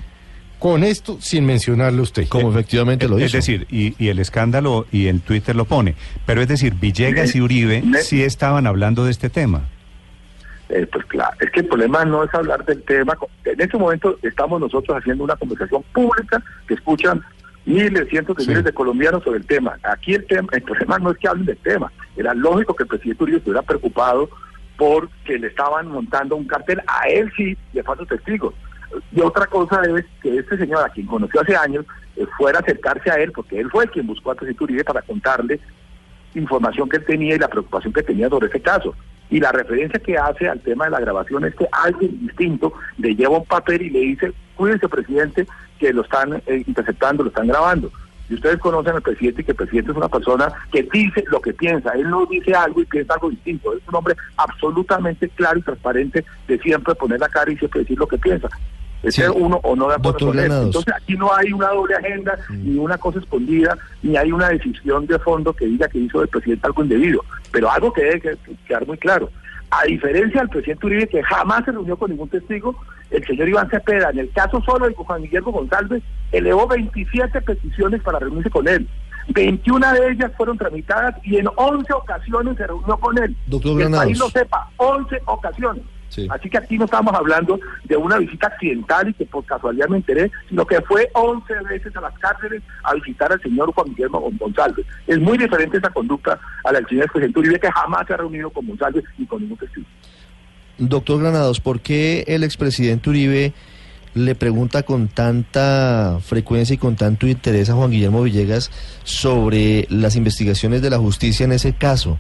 con 0.60 0.84
esto 0.84 1.18
sin 1.20 1.46
mencionarlo 1.46 2.04
usted. 2.04 2.28
Como 2.28 2.50
efectivamente 2.50 3.08
lo 3.08 3.16
dice. 3.16 3.26
Es 3.26 3.46
decir, 3.46 3.68
y, 3.70 4.08
el 4.08 4.20
escándalo 4.20 4.86
y 4.92 5.08
el 5.08 5.22
Twitter 5.22 5.56
lo 5.56 5.66
pone. 5.66 5.96
Pero 6.26 6.42
es 6.42 6.48
decir, 6.48 6.74
Villegas 6.76 7.36
y 7.36 7.42
Uribe 7.42 7.84
sí 8.02 8.24
estaban 8.24 8.68
hablando 8.68 9.06
de 9.06 9.12
este 9.12 9.30
tema. 9.30 9.64
Eh, 10.70 10.86
pues 10.92 11.06
claro, 11.06 11.32
es 11.40 11.50
que 11.52 11.62
el 11.62 11.68
problema 11.68 12.04
no 12.04 12.24
es 12.24 12.34
hablar 12.34 12.66
del 12.66 12.84
tema. 12.84 13.18
En 13.46 13.62
este 13.62 13.78
momento 13.78 14.18
estamos 14.22 14.60
nosotros 14.60 14.98
haciendo 14.98 15.24
una 15.24 15.36
conversación 15.36 15.82
pública 15.94 16.44
que 16.68 16.74
escuchan 16.74 17.24
miles, 17.68 18.08
cientos 18.10 18.38
de 18.38 18.48
miles 18.48 18.64
de 18.64 18.74
colombianos 18.74 19.24
sobre 19.24 19.40
el 19.40 19.46
tema. 19.46 19.78
Aquí 19.84 20.16
el 20.16 20.26
tema, 20.26 20.48
el 20.54 20.64
problema 20.64 20.98
no 21.00 21.12
es 21.12 21.18
que 21.18 21.28
hablen 21.28 21.46
del 21.46 21.58
tema. 21.58 21.92
Era 22.16 22.34
lógico 22.34 22.74
que 22.76 22.84
el 22.84 22.90
presidente 22.90 23.24
Uribe 23.24 23.38
estuviera 23.40 23.62
preocupado 23.62 24.30
porque 24.78 25.38
le 25.38 25.48
estaban 25.48 25.88
montando 25.90 26.36
un 26.36 26.46
cartel 26.46 26.82
a 26.88 27.10
él 27.10 27.32
sí 27.36 27.58
de 27.74 27.84
falsos 27.84 28.08
testigos. 28.08 28.54
Y 29.12 29.20
otra 29.20 29.46
cosa 29.48 29.82
es 29.82 30.06
que 30.22 30.38
este 30.38 30.58
señor, 30.58 30.84
a 30.86 30.90
quien 30.90 31.08
conoció 31.08 31.42
hace 31.42 31.56
años, 31.56 31.86
eh, 32.16 32.26
fuera 32.38 32.60
a 32.60 32.62
acercarse 32.62 33.12
a 33.12 33.16
él, 33.16 33.32
porque 33.34 33.60
él 33.60 33.70
fue 33.70 33.88
quien 33.88 34.08
buscó 34.08 34.32
a 34.32 34.36
presidente 34.36 34.64
Uribe 34.64 34.84
para 34.84 35.02
contarle 35.02 35.60
información 36.36 36.88
que 36.88 36.98
él 36.98 37.06
tenía 37.06 37.36
y 37.36 37.40
la 37.40 37.50
preocupación 37.50 37.92
que 37.92 38.04
tenía 38.04 38.30
sobre 38.30 38.48
ese 38.48 38.62
caso. 38.62 38.96
Y 39.30 39.40
la 39.40 39.52
referencia 39.52 40.00
que 40.00 40.18
hace 40.18 40.48
al 40.48 40.62
tema 40.62 40.86
de 40.86 40.92
la 40.92 41.00
grabación 41.00 41.46
es 41.46 41.56
que 41.56 41.68
alguien 41.72 42.28
distinto 42.28 42.74
le 42.98 43.16
lleva 43.16 43.38
un 43.38 43.46
papel 43.46 43.82
y 43.82 43.90
le 43.90 44.00
dice, 44.00 44.34
cuídense 44.56 44.88
presidente, 44.88 45.46
que 45.80 45.94
lo 45.94 46.02
están 46.02 46.42
eh, 46.46 46.64
interceptando, 46.66 47.24
lo 47.24 47.30
están 47.30 47.48
grabando. 47.48 47.92
Y 48.30 48.34
ustedes 48.34 48.58
conocen 48.60 48.96
al 48.96 49.02
presidente 49.02 49.44
que 49.44 49.52
el 49.52 49.58
presidente 49.58 49.92
es 49.92 49.98
una 49.98 50.10
persona 50.10 50.52
que 50.72 50.84
dice 50.84 51.24
lo 51.28 51.40
que 51.42 51.54
piensa. 51.54 51.92
Él 51.92 52.10
no 52.10 52.26
dice 52.26 52.54
algo 52.54 52.82
y 52.82 52.86
piensa 52.86 53.14
algo 53.14 53.30
distinto. 53.30 53.74
Es 53.74 53.88
un 53.88 53.96
hombre 53.96 54.16
absolutamente 54.36 55.30
claro 55.30 55.60
y 55.60 55.62
transparente 55.62 56.26
de 56.48 56.60
siempre 56.60 56.96
poner 56.96 57.20
la 57.20 57.30
cara 57.30 57.52
y 57.52 57.58
siempre 57.58 57.82
decir 57.82 57.98
lo 57.98 58.08
que 58.08 58.18
piensa. 58.18 58.50
Es 59.04 59.16
ser 59.16 59.32
uno 59.32 59.60
o 59.64 59.76
no 59.76 59.90
de 59.90 59.96
acuerdo 59.96 60.28
con 60.28 60.40
él. 60.40 60.52
Entonces 60.52 60.94
aquí 60.96 61.16
no 61.16 61.34
hay 61.34 61.52
una 61.54 61.70
doble 61.70 61.96
agenda, 61.96 62.38
mm. 62.50 62.64
ni 62.64 62.78
una 62.78 62.98
cosa 62.98 63.20
escondida, 63.20 63.78
ni 64.02 64.18
hay 64.18 64.32
una 64.32 64.50
decisión 64.50 65.06
de 65.06 65.20
fondo 65.20 65.54
que 65.54 65.66
diga 65.66 65.88
que 65.88 66.00
hizo 66.00 66.22
el 66.22 66.28
presidente 66.28 66.66
algo 66.66 66.84
indebido. 66.84 67.24
Pero 67.52 67.72
algo 67.72 67.94
que 67.94 68.04
debe 68.04 68.38
quedar 68.68 68.86
muy 68.88 68.98
claro. 68.98 69.30
A 69.70 69.84
diferencia 69.84 70.42
del 70.42 70.50
presidente 70.50 70.86
Uribe, 70.86 71.08
que 71.08 71.24
jamás 71.24 71.66
se 71.66 71.72
reunió 71.72 71.98
con 71.98 72.10
ningún 72.10 72.30
testigo, 72.30 72.76
el 73.12 73.26
señor 73.26 73.50
Iván 73.50 73.70
Cepeda, 73.70 74.10
en 74.12 74.20
el 74.20 74.32
caso 74.32 74.62
solo 74.62 74.88
de 74.88 74.96
Juan 74.96 75.22
Guillermo 75.22 75.52
González, 75.52 76.02
elevó 76.32 76.68
27 76.68 77.42
peticiones 77.42 78.02
para 78.02 78.20
reunirse 78.20 78.50
con 78.50 78.68
él. 78.68 78.88
21 79.30 79.94
de 79.94 80.12
ellas 80.12 80.32
fueron 80.38 80.58
tramitadas 80.58 81.16
y 81.24 81.38
en 81.38 81.48
11 81.56 81.94
ocasiones 81.94 82.58
se 82.58 82.66
reunió 82.66 82.98
con 82.98 83.18
él. 83.18 83.36
Doctor 83.48 83.78
que 83.78 83.84
el 83.84 83.92
país 83.92 84.18
lo 84.18 84.30
sepa, 84.30 84.70
11 84.78 85.22
ocasiones. 85.26 85.84
Así 86.30 86.50
que 86.50 86.58
aquí 86.58 86.78
no 86.78 86.86
estamos 86.86 87.14
hablando 87.14 87.60
de 87.84 87.98
una 87.98 88.18
visita 88.18 88.48
accidental 88.48 89.10
y 89.10 89.14
que 89.14 89.26
por 89.26 89.46
casualidad 89.46 89.88
me 89.88 89.98
enteré, 89.98 90.32
sino 90.50 90.66
que 90.66 90.82
fue 90.82 91.10
11 91.14 91.54
veces 91.70 91.96
a 91.96 92.02
las 92.02 92.18
cárceles 92.20 92.64
a 92.84 92.94
visitar 92.96 93.32
al 93.32 93.42
señor 93.42 93.72
Juan 93.74 93.90
Guillermo 93.90 94.32
González. 94.40 94.86
Es 95.06 95.20
muy 95.20 95.38
diferente 95.38 95.78
esa 95.78 95.90
conducta 95.90 96.40
a 96.64 96.72
la 96.72 96.80
del 96.80 96.88
señor 96.88 97.12
presidente 97.12 97.40
Uribe, 97.40 97.60
que 97.60 97.72
jamás 97.72 98.08
se 98.08 98.14
ha 98.14 98.18
reunido 98.18 98.50
con 98.50 98.66
González 98.66 99.04
ni 99.18 99.26
con 99.26 99.42
ningún 99.42 99.58
testigo. 99.58 99.86
Doctor 100.78 101.20
Granados, 101.20 101.60
¿por 101.60 101.80
qué 101.82 102.24
el 102.28 102.44
expresidente 102.44 103.10
Uribe 103.10 103.54
le 104.18 104.36
pregunta 104.36 104.84
con 104.84 105.08
tanta 105.08 106.20
frecuencia 106.24 106.74
y 106.74 106.78
con 106.78 106.96
tanto 106.96 107.28
interés 107.28 107.70
a 107.70 107.74
Juan 107.74 107.92
Guillermo 107.92 108.24
Villegas 108.24 108.72
sobre 109.04 109.88
las 109.90 110.16
investigaciones 110.16 110.82
de 110.82 110.90
la 110.90 110.98
justicia 110.98 111.44
en 111.44 111.52
ese 111.52 111.74
caso. 111.74 112.18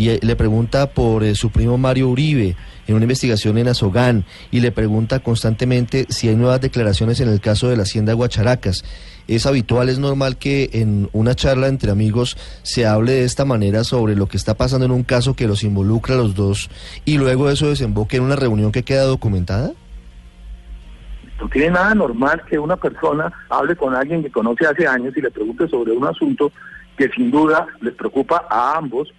Y 0.00 0.08
eh, 0.08 0.18
le 0.22 0.34
pregunta 0.34 0.94
por 0.94 1.22
eh, 1.24 1.34
su 1.34 1.50
primo 1.50 1.76
Mario 1.76 2.08
Uribe 2.08 2.56
en 2.86 2.94
una 2.94 3.04
investigación 3.04 3.58
en 3.58 3.68
Azogán 3.68 4.24
y 4.50 4.60
le 4.60 4.72
pregunta 4.72 5.18
constantemente 5.18 6.06
si 6.08 6.26
hay 6.26 6.36
nuevas 6.36 6.62
declaraciones 6.62 7.20
en 7.20 7.28
el 7.28 7.38
caso 7.42 7.68
de 7.68 7.76
la 7.76 7.82
hacienda 7.82 8.14
Guacharacas. 8.14 8.82
Es 9.28 9.44
habitual, 9.44 9.90
es 9.90 9.98
normal 9.98 10.38
que 10.38 10.70
en 10.72 11.10
una 11.12 11.34
charla 11.34 11.66
entre 11.66 11.90
amigos 11.90 12.38
se 12.62 12.86
hable 12.86 13.12
de 13.12 13.24
esta 13.24 13.44
manera 13.44 13.84
sobre 13.84 14.16
lo 14.16 14.26
que 14.26 14.38
está 14.38 14.54
pasando 14.54 14.86
en 14.86 14.92
un 14.92 15.02
caso 15.02 15.36
que 15.36 15.46
los 15.46 15.64
involucra 15.64 16.14
a 16.14 16.18
los 16.18 16.34
dos 16.34 16.70
y 17.04 17.18
luego 17.18 17.50
eso 17.50 17.68
desemboque 17.68 18.16
en 18.16 18.22
una 18.22 18.36
reunión 18.36 18.72
que 18.72 18.84
queda 18.84 19.02
documentada? 19.02 19.72
No 21.38 21.48
tiene 21.50 21.72
nada 21.72 21.94
normal 21.94 22.40
que 22.48 22.58
una 22.58 22.78
persona 22.78 23.30
hable 23.50 23.76
con 23.76 23.94
alguien 23.94 24.22
que 24.22 24.30
conoce 24.30 24.64
hace 24.66 24.86
años 24.86 25.14
y 25.14 25.20
le 25.20 25.30
pregunte 25.30 25.68
sobre 25.68 25.92
un 25.92 26.06
asunto 26.06 26.50
que 26.96 27.10
sin 27.10 27.30
duda 27.30 27.66
les 27.82 27.92
preocupa 27.94 28.46
a 28.48 28.78
ambos, 28.78 29.12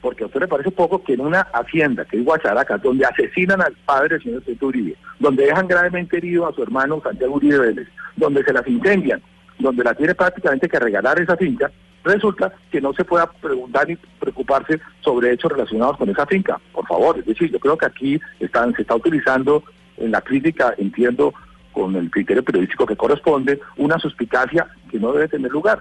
porque 0.00 0.24
a 0.24 0.26
usted 0.26 0.40
le 0.40 0.48
parece 0.48 0.70
poco 0.70 1.02
que 1.02 1.14
en 1.14 1.20
una 1.20 1.40
hacienda, 1.40 2.04
que 2.04 2.18
es 2.18 2.24
Guacharaca, 2.24 2.78
donde 2.78 3.06
asesinan 3.06 3.60
al 3.60 3.74
padre 3.84 4.10
del 4.10 4.22
señor 4.22 4.44
César 4.44 4.64
Uribe, 4.64 4.96
donde 5.18 5.46
dejan 5.46 5.66
gravemente 5.66 6.18
herido 6.18 6.46
a 6.46 6.52
su 6.52 6.62
hermano 6.62 7.00
Santiago 7.02 7.34
Uribe 7.34 7.58
Vélez, 7.58 7.88
donde 8.16 8.44
se 8.44 8.52
las 8.52 8.66
incendian, 8.66 9.20
donde 9.58 9.84
la 9.84 9.94
tiene 9.94 10.14
prácticamente 10.14 10.68
que 10.68 10.78
regalar 10.78 11.20
esa 11.20 11.36
finca, 11.36 11.70
resulta 12.04 12.52
que 12.70 12.80
no 12.80 12.92
se 12.94 13.04
pueda 13.04 13.30
preguntar 13.30 13.88
ni 13.88 13.96
preocuparse 13.96 14.80
sobre 15.00 15.32
hechos 15.32 15.52
relacionados 15.52 15.96
con 15.96 16.08
esa 16.08 16.26
finca. 16.26 16.60
Por 16.72 16.86
favor, 16.86 17.18
es 17.18 17.26
decir, 17.26 17.50
yo 17.50 17.58
creo 17.58 17.76
que 17.76 17.86
aquí 17.86 18.20
están, 18.40 18.74
se 18.74 18.82
está 18.82 18.94
utilizando 18.94 19.64
en 19.96 20.12
la 20.12 20.20
crítica, 20.20 20.74
entiendo, 20.78 21.34
con 21.72 21.94
el 21.96 22.10
criterio 22.10 22.42
periodístico 22.42 22.86
que 22.86 22.96
corresponde, 22.96 23.60
una 23.76 23.98
suspicacia 23.98 24.66
que 24.90 24.98
no 24.98 25.12
debe 25.12 25.28
tener 25.28 25.50
lugar. 25.50 25.80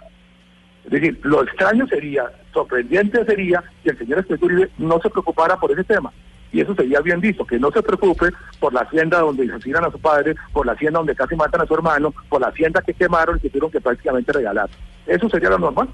Es 0.87 0.91
decir, 0.91 1.19
lo 1.23 1.43
extraño 1.43 1.85
sería, 1.87 2.31
sorprendente 2.53 3.25
sería 3.25 3.61
que 3.83 3.89
el 3.89 3.97
señor 3.97 4.25
Uribe 4.39 4.69
no 4.77 4.99
se 5.01 5.09
preocupara 5.09 5.57
por 5.57 5.69
ese 5.71 5.83
tema. 5.83 6.13
Y 6.53 6.61
eso 6.61 6.73
sería 6.75 7.01
bien 7.01 7.19
visto, 7.19 7.45
que 7.45 7.59
no 7.59 7.71
se 7.71 7.83
preocupe 7.83 8.29
por 8.61 8.71
la 8.71 8.81
hacienda 8.81 9.19
donde 9.19 9.51
asesinan 9.51 9.83
a 9.83 9.91
su 9.91 9.99
padre, 9.99 10.33
por 10.53 10.65
la 10.65 10.71
hacienda 10.71 10.99
donde 10.99 11.13
casi 11.13 11.35
matan 11.35 11.59
a 11.59 11.65
su 11.65 11.73
hermano, 11.73 12.13
por 12.29 12.39
la 12.39 12.47
hacienda 12.47 12.81
que 12.81 12.93
quemaron 12.93 13.35
y 13.35 13.41
que 13.41 13.49
tuvieron 13.49 13.69
que 13.69 13.81
prácticamente 13.81 14.31
regalar. 14.31 14.69
Eso 15.05 15.27
sería 15.29 15.49
lo 15.49 15.59
normal. 15.59 15.89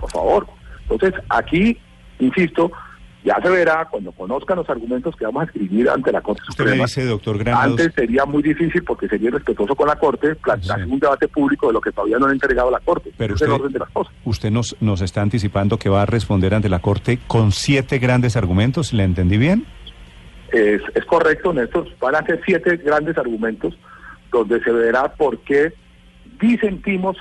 Por 0.00 0.10
favor. 0.10 0.46
Entonces, 0.88 1.14
aquí, 1.28 1.78
insisto, 2.18 2.72
ya 3.24 3.36
se 3.42 3.50
verá 3.50 3.86
cuando 3.90 4.12
conozcan 4.12 4.56
los 4.56 4.70
argumentos 4.70 5.14
que 5.14 5.24
vamos 5.26 5.42
a 5.42 5.44
escribir 5.46 5.88
ante 5.90 6.10
la 6.10 6.22
Corte 6.22 6.42
Suprema. 6.48 6.84
Dice, 6.84 7.04
doctor 7.04 7.48
Antes 7.50 7.92
sería 7.94 8.24
muy 8.24 8.42
difícil 8.42 8.82
porque 8.82 9.08
sería 9.08 9.30
respetuoso 9.30 9.74
con 9.74 9.88
la 9.88 9.96
Corte 9.96 10.34
plantear 10.36 10.86
un 10.86 10.98
debate 10.98 11.28
público 11.28 11.66
de 11.66 11.74
lo 11.74 11.80
que 11.80 11.92
todavía 11.92 12.18
no 12.18 12.26
han 12.26 12.32
entregado 12.32 12.68
a 12.68 12.72
la 12.72 12.80
Corte. 12.80 13.12
Pero 13.16 13.34
usted, 13.34 13.50
orden 13.50 13.72
de 13.72 13.78
las 13.78 13.90
cosas. 13.90 14.14
usted 14.24 14.50
nos, 14.50 14.74
nos 14.80 15.02
está 15.02 15.20
anticipando 15.20 15.78
que 15.78 15.90
va 15.90 16.02
a 16.02 16.06
responder 16.06 16.54
ante 16.54 16.68
la 16.68 16.78
Corte 16.78 17.18
con 17.26 17.52
siete 17.52 17.98
grandes 17.98 18.36
argumentos. 18.36 18.92
¿Le 18.92 19.04
entendí 19.04 19.36
bien? 19.36 19.66
Es, 20.52 20.80
es 20.94 21.04
correcto, 21.04 21.52
Néstor. 21.52 21.88
Van 22.00 22.14
a 22.14 22.24
ser 22.24 22.40
siete 22.44 22.76
grandes 22.78 23.18
argumentos 23.18 23.78
donde 24.32 24.62
se 24.62 24.72
verá 24.72 25.12
por 25.12 25.38
qué 25.40 25.74
disentimos 26.40 27.16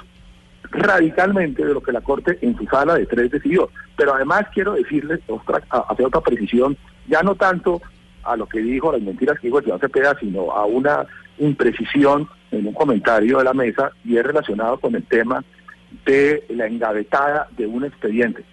radicalmente 0.71 1.65
de 1.65 1.73
lo 1.73 1.81
que 1.81 1.91
la 1.91 2.01
Corte 2.01 2.37
en 2.41 2.55
su 2.57 2.65
sala 2.65 2.95
de 2.95 3.05
tres 3.05 3.31
decidió. 3.31 3.69
Pero 3.95 4.13
además 4.13 4.45
quiero 4.53 4.73
decirles, 4.73 5.19
otra, 5.27 5.61
hacer 5.69 6.05
otra 6.05 6.21
precisión, 6.21 6.77
ya 7.07 7.21
no 7.21 7.35
tanto 7.35 7.81
a 8.23 8.35
lo 8.35 8.47
que 8.47 8.59
dijo, 8.59 8.91
las 8.91 9.01
mentiras 9.01 9.39
que 9.39 9.47
dijo 9.47 9.59
el 9.59 9.65
señor 9.65 9.79
Cepeda, 9.79 10.17
sino 10.19 10.51
a 10.51 10.65
una 10.65 11.05
imprecisión 11.37 12.27
en 12.51 12.67
un 12.67 12.73
comentario 12.73 13.37
de 13.37 13.43
la 13.43 13.53
mesa 13.53 13.91
y 14.03 14.17
es 14.17 14.23
relacionado 14.23 14.77
con 14.79 14.95
el 14.95 15.03
tema 15.03 15.43
de 16.05 16.43
la 16.49 16.67
engavetada 16.67 17.47
de 17.57 17.65
un 17.65 17.85
expediente. 17.85 18.43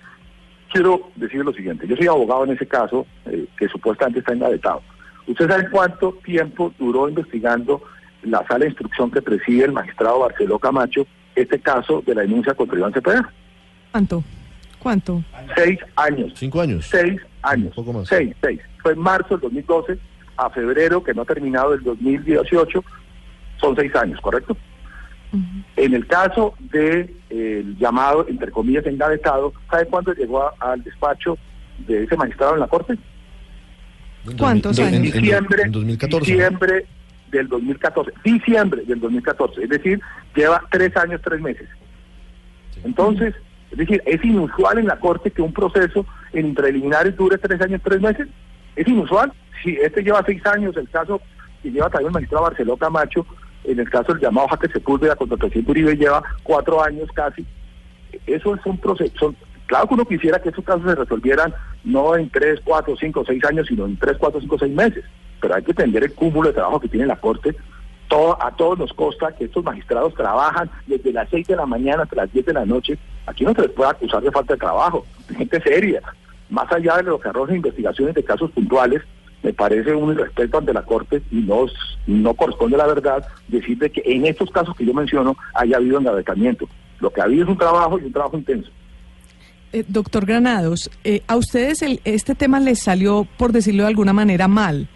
Quiero 0.72 1.10
decir 1.16 1.44
lo 1.44 1.52
siguiente, 1.52 1.86
yo 1.86 1.96
soy 1.96 2.06
abogado 2.06 2.44
en 2.44 2.50
ese 2.52 2.66
caso, 2.66 3.06
eh, 3.26 3.46
que 3.56 3.68
supuestamente 3.68 4.20
está 4.20 4.32
engavetado. 4.32 4.82
¿Usted 5.26 5.48
sabe 5.48 5.70
cuánto 5.70 6.12
tiempo 6.24 6.72
duró 6.78 7.08
investigando 7.08 7.82
la 8.22 8.46
sala 8.46 8.60
de 8.60 8.66
instrucción 8.66 9.10
que 9.10 9.22
preside 9.22 9.64
el 9.64 9.72
magistrado 9.72 10.20
Barceló 10.20 10.58
Camacho 10.58 11.06
este 11.36 11.60
caso 11.60 12.02
de 12.04 12.14
la 12.14 12.22
denuncia 12.22 12.54
contra 12.54 12.78
Iván 12.78 12.92
Cepeda. 12.92 13.32
¿Cuánto? 13.92 14.24
¿Cuánto? 14.78 15.22
Seis 15.54 15.78
años. 15.96 16.32
¿Cinco 16.34 16.60
años? 16.60 16.86
Seis 16.86 17.20
años. 17.42 17.76
Un 17.76 17.84
poco 17.84 17.98
más. 17.98 18.08
Seis, 18.08 18.34
seis. 18.40 18.60
Fue 18.82 18.92
en 18.92 18.98
marzo 18.98 19.36
del 19.36 19.40
2012 19.40 19.98
a 20.36 20.50
febrero, 20.50 21.02
que 21.02 21.14
no 21.14 21.22
ha 21.22 21.24
terminado 21.24 21.74
el 21.74 21.82
2018, 21.82 22.84
son 23.60 23.76
seis 23.76 23.94
años, 23.94 24.20
¿correcto? 24.20 24.56
En 25.76 25.92
el 25.92 26.06
caso 26.06 26.54
del 26.60 27.14
de, 27.28 27.74
llamado, 27.78 28.26
entre 28.28 28.50
comillas, 28.50 28.86
engavetado, 28.86 29.52
¿sabe 29.70 29.86
cuándo 29.86 30.14
llegó 30.14 30.50
al 30.60 30.82
despacho 30.82 31.36
de 31.86 32.04
ese 32.04 32.16
magistrado 32.16 32.54
en 32.54 32.60
la 32.60 32.68
Corte? 32.68 32.96
¿Cuántos 34.38 34.78
años? 34.78 34.94
En 34.94 35.02
diciembre, 35.02 35.62
en 35.64 35.72
2014, 35.72 36.32
diciembre 36.32 36.86
del 37.30 37.48
2014, 37.48 38.12
diciembre 38.24 38.82
del 38.84 39.00
2014, 39.00 39.64
es 39.64 39.68
decir, 39.68 40.00
lleva 40.34 40.62
tres 40.70 40.96
años, 40.96 41.20
tres 41.22 41.40
meses. 41.40 41.68
Entonces, 42.84 43.34
es 43.70 43.78
decir, 43.78 44.02
es 44.06 44.24
inusual 44.24 44.78
en 44.78 44.86
la 44.86 44.98
Corte 44.98 45.30
que 45.30 45.42
un 45.42 45.52
proceso 45.52 46.06
en 46.32 46.54
preliminares 46.54 47.16
dure 47.16 47.38
tres 47.38 47.60
años, 47.60 47.80
tres 47.82 48.00
meses. 48.00 48.28
Es 48.76 48.86
inusual. 48.86 49.32
Si 49.62 49.76
este 49.76 50.02
lleva 50.02 50.22
seis 50.24 50.44
años, 50.46 50.76
el 50.76 50.88
caso 50.88 51.20
que 51.62 51.70
lleva 51.70 51.90
también 51.90 52.08
el 52.08 52.14
magistrado 52.14 52.44
Barceló 52.44 52.76
Camacho, 52.76 53.26
en 53.64 53.80
el 53.80 53.90
caso 53.90 54.12
del 54.12 54.22
llamado 54.22 54.48
Jaque 54.48 54.68
Sepúlveda 54.68 55.16
contra 55.16 55.36
presidente 55.36 55.70
Uribe, 55.70 55.96
lleva 55.96 56.22
cuatro 56.42 56.82
años 56.82 57.08
casi. 57.12 57.44
Eso 58.26 58.54
es 58.54 58.64
un 58.64 58.78
proceso. 58.78 59.34
Claro 59.66 59.88
que 59.88 59.94
uno 59.94 60.04
quisiera 60.04 60.40
que 60.40 60.50
esos 60.50 60.64
casos 60.64 60.84
se 60.84 60.94
resolvieran 60.94 61.52
no 61.82 62.14
en 62.14 62.30
tres, 62.30 62.60
cuatro, 62.62 62.94
cinco, 62.96 63.24
seis 63.26 63.44
años, 63.44 63.66
sino 63.66 63.86
en 63.86 63.96
tres, 63.96 64.16
cuatro, 64.18 64.40
cinco, 64.40 64.58
seis 64.58 64.72
meses 64.72 65.04
pero 65.40 65.54
hay 65.54 65.62
que 65.62 65.72
entender 65.72 66.04
el 66.04 66.14
cúmulo 66.14 66.48
de 66.48 66.54
trabajo 66.54 66.80
que 66.80 66.88
tiene 66.88 67.06
la 67.06 67.16
Corte. 67.16 67.54
A 68.40 68.50
todos 68.56 68.78
nos 68.78 68.92
consta 68.92 69.32
que 69.32 69.44
estos 69.44 69.64
magistrados 69.64 70.14
trabajan 70.14 70.70
desde 70.86 71.12
las 71.12 71.28
6 71.28 71.48
de 71.48 71.56
la 71.56 71.66
mañana 71.66 72.04
hasta 72.04 72.16
las 72.16 72.32
10 72.32 72.46
de 72.46 72.52
la 72.52 72.64
noche. 72.64 72.98
Aquí 73.26 73.44
no 73.44 73.52
se 73.52 73.62
les 73.62 73.70
puede 73.72 73.90
acusar 73.90 74.22
de 74.22 74.30
falta 74.30 74.54
de 74.54 74.60
trabajo, 74.60 75.04
gente 75.36 75.60
seria. 75.60 76.00
Más 76.48 76.70
allá 76.72 76.96
de 76.98 77.02
lo 77.02 77.18
que 77.18 77.28
arroja 77.28 77.54
investigaciones 77.54 78.14
de 78.14 78.24
casos 78.24 78.50
puntuales, 78.52 79.02
me 79.42 79.52
parece 79.52 79.94
un 79.94 80.12
irrespeto 80.12 80.58
ante 80.58 80.72
la 80.72 80.82
Corte 80.82 81.22
y 81.30 81.36
no, 81.36 81.66
no 82.06 82.34
corresponde 82.34 82.76
la 82.76 82.86
verdad 82.86 83.26
decirte 83.48 83.90
que 83.90 84.02
en 84.04 84.24
estos 84.26 84.50
casos 84.50 84.74
que 84.76 84.86
yo 84.86 84.94
menciono 84.94 85.36
haya 85.54 85.76
habido 85.76 85.98
engavetamiento. 85.98 86.68
Lo 87.00 87.10
que 87.10 87.20
ha 87.20 87.24
habido 87.24 87.44
es 87.44 87.50
un 87.50 87.58
trabajo 87.58 87.98
y 87.98 88.04
un 88.04 88.12
trabajo 88.12 88.38
intenso. 88.38 88.70
Eh, 89.72 89.84
doctor 89.86 90.24
Granados, 90.24 90.90
eh, 91.04 91.22
a 91.26 91.36
ustedes 91.36 91.82
el, 91.82 92.00
este 92.04 92.34
tema 92.34 92.60
les 92.60 92.80
salió, 92.80 93.26
por 93.36 93.52
decirlo 93.52 93.82
de 93.82 93.88
alguna 93.88 94.12
manera, 94.12 94.48
mal. 94.48 94.88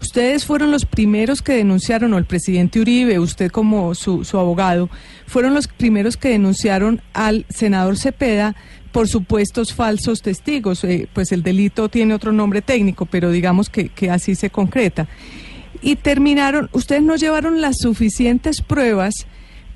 Ustedes 0.00 0.44
fueron 0.44 0.70
los 0.70 0.84
primeros 0.84 1.42
que 1.42 1.54
denunciaron, 1.54 2.12
o 2.14 2.18
el 2.18 2.24
presidente 2.24 2.80
Uribe, 2.80 3.18
usted 3.18 3.50
como 3.50 3.94
su, 3.94 4.24
su 4.24 4.38
abogado, 4.38 4.88
fueron 5.26 5.54
los 5.54 5.68
primeros 5.68 6.16
que 6.16 6.30
denunciaron 6.30 7.02
al 7.12 7.46
senador 7.48 7.96
Cepeda 7.96 8.54
por 8.92 9.08
supuestos 9.08 9.72
falsos 9.72 10.22
testigos. 10.22 10.82
Eh, 10.84 11.08
pues 11.12 11.32
el 11.32 11.42
delito 11.42 11.88
tiene 11.88 12.14
otro 12.14 12.32
nombre 12.32 12.62
técnico, 12.62 13.06
pero 13.06 13.30
digamos 13.30 13.70
que, 13.70 13.88
que 13.88 14.10
así 14.10 14.34
se 14.34 14.50
concreta. 14.50 15.08
Y 15.82 15.96
terminaron, 15.96 16.68
ustedes 16.72 17.02
no 17.02 17.14
llevaron 17.14 17.60
las 17.60 17.76
suficientes 17.78 18.62
pruebas 18.62 19.27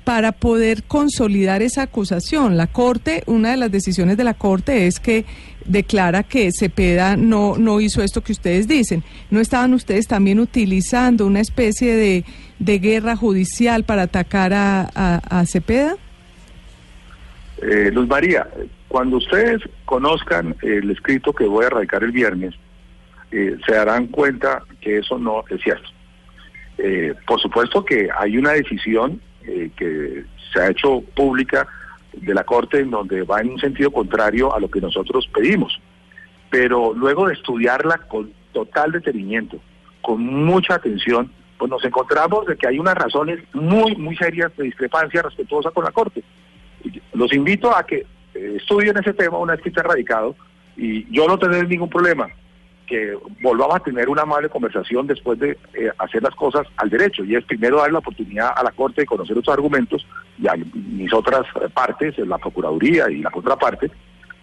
para 0.03 0.31
poder 0.31 0.83
consolidar 0.83 1.61
esa 1.61 1.83
acusación. 1.83 2.57
La 2.57 2.67
Corte, 2.67 3.23
una 3.25 3.51
de 3.51 3.57
las 3.57 3.71
decisiones 3.71 4.17
de 4.17 4.23
la 4.23 4.33
Corte 4.33 4.87
es 4.87 4.99
que 4.99 5.25
declara 5.65 6.23
que 6.23 6.51
Cepeda 6.51 7.15
no, 7.15 7.57
no 7.57 7.79
hizo 7.79 8.03
esto 8.03 8.21
que 8.21 8.33
ustedes 8.33 8.67
dicen. 8.67 9.03
¿No 9.31 9.39
estaban 9.39 9.73
ustedes 9.73 10.07
también 10.07 10.39
utilizando 10.39 11.25
una 11.25 11.39
especie 11.39 11.95
de, 11.95 12.25
de 12.59 12.79
guerra 12.79 13.15
judicial 13.15 13.83
para 13.83 14.03
atacar 14.03 14.53
a, 14.53 14.89
a, 15.17 15.45
Cepeda? 15.45 15.95
Eh, 17.61 17.91
Luz 17.93 18.07
María, 18.07 18.47
cuando 18.89 19.17
ustedes 19.17 19.61
conozcan 19.85 20.55
el 20.61 20.91
escrito 20.91 21.33
que 21.33 21.45
voy 21.45 21.65
a 21.65 21.69
radicar 21.69 22.03
el 22.03 22.11
viernes, 22.11 22.53
eh, 23.31 23.57
se 23.65 23.73
darán 23.73 24.07
cuenta 24.07 24.63
que 24.81 24.99
eso 24.99 25.17
no 25.17 25.43
es 25.49 25.61
cierto. 25.61 25.89
Eh, 26.77 27.13
por 27.25 27.39
supuesto 27.39 27.85
que 27.85 28.09
hay 28.15 28.37
una 28.37 28.51
decisión 28.51 29.21
eh, 29.47 29.71
que 29.75 30.25
se 30.51 30.59
ha 30.59 30.69
hecho 30.69 31.01
pública 31.15 31.67
de 32.13 32.33
la 32.33 32.43
Corte 32.43 32.79
en 32.79 32.91
donde 32.91 33.23
va 33.23 33.41
en 33.41 33.51
un 33.51 33.59
sentido 33.59 33.91
contrario 33.91 34.53
a 34.53 34.59
lo 34.59 34.69
que 34.69 34.81
nosotros 34.81 35.27
pedimos. 35.33 35.79
Pero 36.49 36.93
luego 36.93 37.27
de 37.27 37.33
estudiarla 37.33 37.97
con 37.97 38.31
total 38.51 38.91
detenimiento, 38.91 39.57
con 40.01 40.23
mucha 40.23 40.75
atención, 40.75 41.31
pues 41.57 41.69
nos 41.71 41.83
encontramos 41.85 42.45
de 42.45 42.55
que 42.55 42.67
hay 42.67 42.77
unas 42.77 42.95
razones 42.95 43.39
muy, 43.53 43.95
muy 43.95 44.15
serias 44.15 44.55
de 44.57 44.65
discrepancia 44.65 45.21
respetuosa 45.21 45.71
con 45.71 45.83
la 45.83 45.91
Corte. 45.91 46.23
Los 47.13 47.33
invito 47.33 47.75
a 47.75 47.83
que 47.85 48.05
eh, 48.35 48.53
estudien 48.57 48.97
ese 48.97 49.13
tema 49.13 49.37
una 49.37 49.53
vez 49.53 49.61
que 49.61 49.69
esté 49.69 49.81
radicado 49.81 50.35
y 50.75 51.11
yo 51.11 51.27
no 51.27 51.39
tendré 51.39 51.65
ningún 51.67 51.89
problema 51.89 52.27
que 52.87 53.17
volvamos 53.41 53.75
a 53.75 53.79
tener 53.79 54.09
una 54.09 54.23
amable 54.23 54.49
conversación 54.49 55.07
después 55.07 55.39
de 55.39 55.57
eh, 55.73 55.91
hacer 55.97 56.21
las 56.21 56.35
cosas 56.35 56.67
al 56.77 56.89
derecho 56.89 57.23
y 57.23 57.35
es 57.35 57.45
primero 57.45 57.77
dar 57.77 57.91
la 57.91 57.99
oportunidad 57.99 58.51
a 58.55 58.63
la 58.63 58.71
Corte 58.71 59.01
de 59.01 59.07
conocer 59.07 59.37
otros 59.37 59.53
argumentos 59.53 60.05
y 60.37 60.47
a 60.47 60.55
mis 60.73 61.13
otras 61.13 61.45
partes, 61.73 62.17
la 62.19 62.37
Procuraduría 62.37 63.09
y 63.09 63.21
la 63.21 63.31
contraparte, 63.31 63.89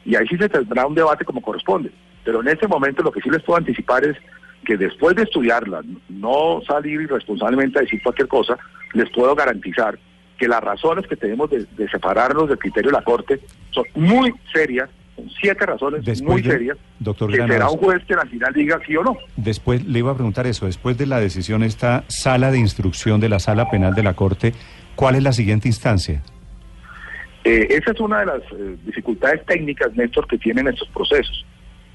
y 0.04 0.14
ahí 0.14 0.26
sí 0.26 0.36
se 0.36 0.48
tendrá 0.48 0.86
un 0.86 0.94
debate 0.94 1.24
como 1.24 1.42
corresponde. 1.42 1.90
Pero 2.24 2.40
en 2.40 2.48
este 2.48 2.68
momento 2.68 3.02
lo 3.02 3.12
que 3.12 3.20
sí 3.20 3.30
les 3.30 3.42
puedo 3.42 3.58
anticipar 3.58 4.04
es 4.04 4.16
que 4.64 4.76
después 4.76 5.16
de 5.16 5.22
estudiarla, 5.22 5.82
no 6.08 6.60
salir 6.66 7.00
irresponsablemente 7.00 7.78
a 7.78 7.82
decir 7.82 8.02
cualquier 8.02 8.28
cosa, 8.28 8.58
les 8.92 9.10
puedo 9.10 9.34
garantizar 9.34 9.98
que 10.38 10.48
las 10.48 10.62
razones 10.62 11.06
que 11.06 11.16
tenemos 11.16 11.50
de, 11.50 11.66
separarnos 11.90 12.48
del 12.48 12.58
criterio 12.58 12.90
de 12.90 12.96
la 12.96 13.04
Corte 13.04 13.40
son 13.70 13.84
muy 13.94 14.34
serias, 14.52 14.88
son 15.20 15.30
siete 15.40 15.66
razones 15.66 16.22
muy 16.22 16.42
serias, 16.42 16.78
doctor 16.98 17.30
que 17.30 17.36
será 17.36 17.68
un 17.68 17.78
juez 17.78 18.04
que 18.04 18.14
al 18.14 18.28
final 18.28 18.52
diga 18.52 18.80
sí 18.86 18.96
o 18.96 19.02
no. 19.02 19.16
Después 19.36 19.84
le 19.86 19.98
iba 19.98 20.12
a 20.12 20.14
preguntar 20.14 20.46
eso, 20.46 20.66
después 20.66 20.96
de 20.98 21.06
la 21.06 21.20
decisión 21.20 21.62
esta 21.62 22.04
sala 22.08 22.50
de 22.50 22.58
instrucción 22.58 23.20
de 23.20 23.28
la 23.28 23.38
sala 23.38 23.70
penal 23.70 23.94
de 23.94 24.02
la 24.02 24.14
Corte, 24.14 24.54
¿cuál 24.94 25.16
es 25.16 25.22
la 25.22 25.32
siguiente 25.32 25.68
instancia? 25.68 26.22
Eh, 27.44 27.68
esa 27.70 27.92
es 27.92 28.00
una 28.00 28.20
de 28.20 28.26
las 28.26 28.42
eh, 28.52 28.76
dificultades 28.84 29.44
técnicas, 29.46 29.94
Néstor, 29.94 30.26
que 30.26 30.38
tienen 30.38 30.68
estos 30.68 30.88
procesos. 30.88 31.46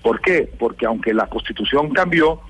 ¿Por 0.01 0.20
qué? 0.22 0.50
Porque 0.58 0.86
aunque 0.86 1.13
la 1.13 1.27
Constitución 1.27 1.91
cambió, 1.91 2.41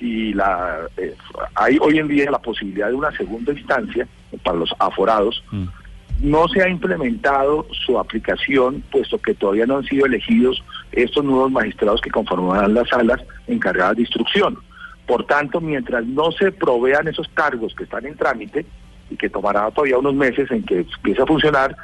y 0.00 0.32
la 0.32 0.86
eh, 0.96 1.14
hay 1.54 1.76
hoy 1.80 1.98
en 1.98 2.08
día 2.08 2.30
la 2.30 2.38
posibilidad 2.38 2.88
de 2.88 2.94
una 2.94 3.10
segunda 3.16 3.52
instancia 3.52 4.06
para 4.44 4.58
los 4.58 4.70
aforados. 4.78 5.42
Mm. 5.50 5.64
No 6.20 6.48
se 6.48 6.62
ha 6.62 6.68
implementado 6.68 7.66
su 7.86 7.98
aplicación, 7.98 8.82
puesto 8.90 9.18
que 9.18 9.34
todavía 9.34 9.66
no 9.66 9.76
han 9.76 9.84
sido 9.84 10.06
elegidos 10.06 10.62
estos 10.90 11.24
nuevos 11.24 11.52
magistrados 11.52 12.00
que 12.00 12.10
conformarán 12.10 12.74
las 12.74 12.88
salas 12.88 13.20
encargadas 13.46 13.96
de 13.96 14.02
instrucción. 14.02 14.58
Por 15.06 15.24
tanto, 15.26 15.60
mientras 15.60 16.04
no 16.04 16.32
se 16.32 16.50
provean 16.50 17.08
esos 17.08 17.28
cargos 17.28 17.74
que 17.74 17.84
están 17.84 18.04
en 18.04 18.16
trámite 18.16 18.66
y 19.10 19.16
que 19.16 19.30
tomará 19.30 19.70
todavía 19.70 19.98
unos 19.98 20.14
meses 20.14 20.50
en 20.50 20.64
que 20.64 20.80
empiece 20.80 21.22
a 21.22 21.26
funcionar, 21.26 21.76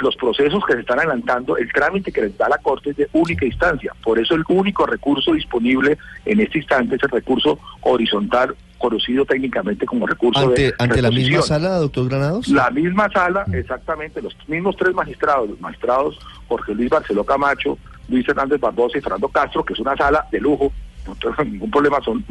los 0.00 0.16
procesos 0.16 0.62
que 0.66 0.74
se 0.74 0.80
están 0.80 0.98
adelantando, 0.98 1.56
el 1.56 1.72
trámite 1.72 2.12
que 2.12 2.22
les 2.22 2.36
da 2.36 2.48
la 2.48 2.58
Corte 2.58 2.90
es 2.90 2.96
de 2.96 3.08
única 3.12 3.46
instancia. 3.46 3.92
Por 4.02 4.18
eso 4.18 4.34
el 4.34 4.42
único 4.48 4.84
recurso 4.86 5.32
disponible 5.32 5.96
en 6.24 6.40
este 6.40 6.58
instante 6.58 6.96
es 6.96 7.02
el 7.02 7.10
recurso 7.10 7.58
horizontal, 7.80 8.54
conocido 8.78 9.24
técnicamente 9.24 9.86
como 9.86 10.06
recurso 10.06 10.40
ante, 10.40 10.62
de 10.62 10.74
¿Ante 10.78 11.02
la 11.02 11.10
misma 11.10 11.42
sala, 11.42 11.76
doctor 11.78 12.08
Granados? 12.08 12.48
La 12.48 12.70
misma 12.70 13.08
sala, 13.10 13.44
mm. 13.46 13.54
exactamente, 13.54 14.22
los 14.22 14.36
mismos 14.48 14.76
tres 14.76 14.94
magistrados, 14.94 15.50
los 15.50 15.60
magistrados 15.60 16.18
Jorge 16.48 16.74
Luis 16.74 16.90
Barceló 16.90 17.24
Camacho, 17.24 17.78
Luis 18.08 18.28
Hernández 18.28 18.60
Barbosa 18.60 18.98
y 18.98 19.00
Fernando 19.00 19.28
Castro, 19.28 19.64
que 19.64 19.72
es 19.72 19.80
una 19.80 19.96
sala 19.96 20.26
de 20.30 20.40
lujo, 20.40 20.72
no 21.06 21.14
tengo 21.16 21.34
ningún 21.44 21.70
problema, 21.70 22.00
son 22.02 22.24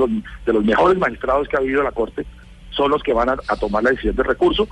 de 0.45 0.53
los 0.53 0.63
mejores 0.63 0.97
magistrados 0.97 1.47
que 1.47 1.55
ha 1.55 1.59
habido 1.59 1.79
en 1.79 1.85
la 1.85 1.91
Corte, 1.91 2.25
son 2.69 2.91
los 2.91 3.01
que 3.03 3.13
van 3.13 3.29
a, 3.29 3.37
a 3.47 3.55
tomar 3.55 3.83
la 3.83 3.91
decisión 3.91 4.15
de 4.15 4.23
recurso 4.23 4.67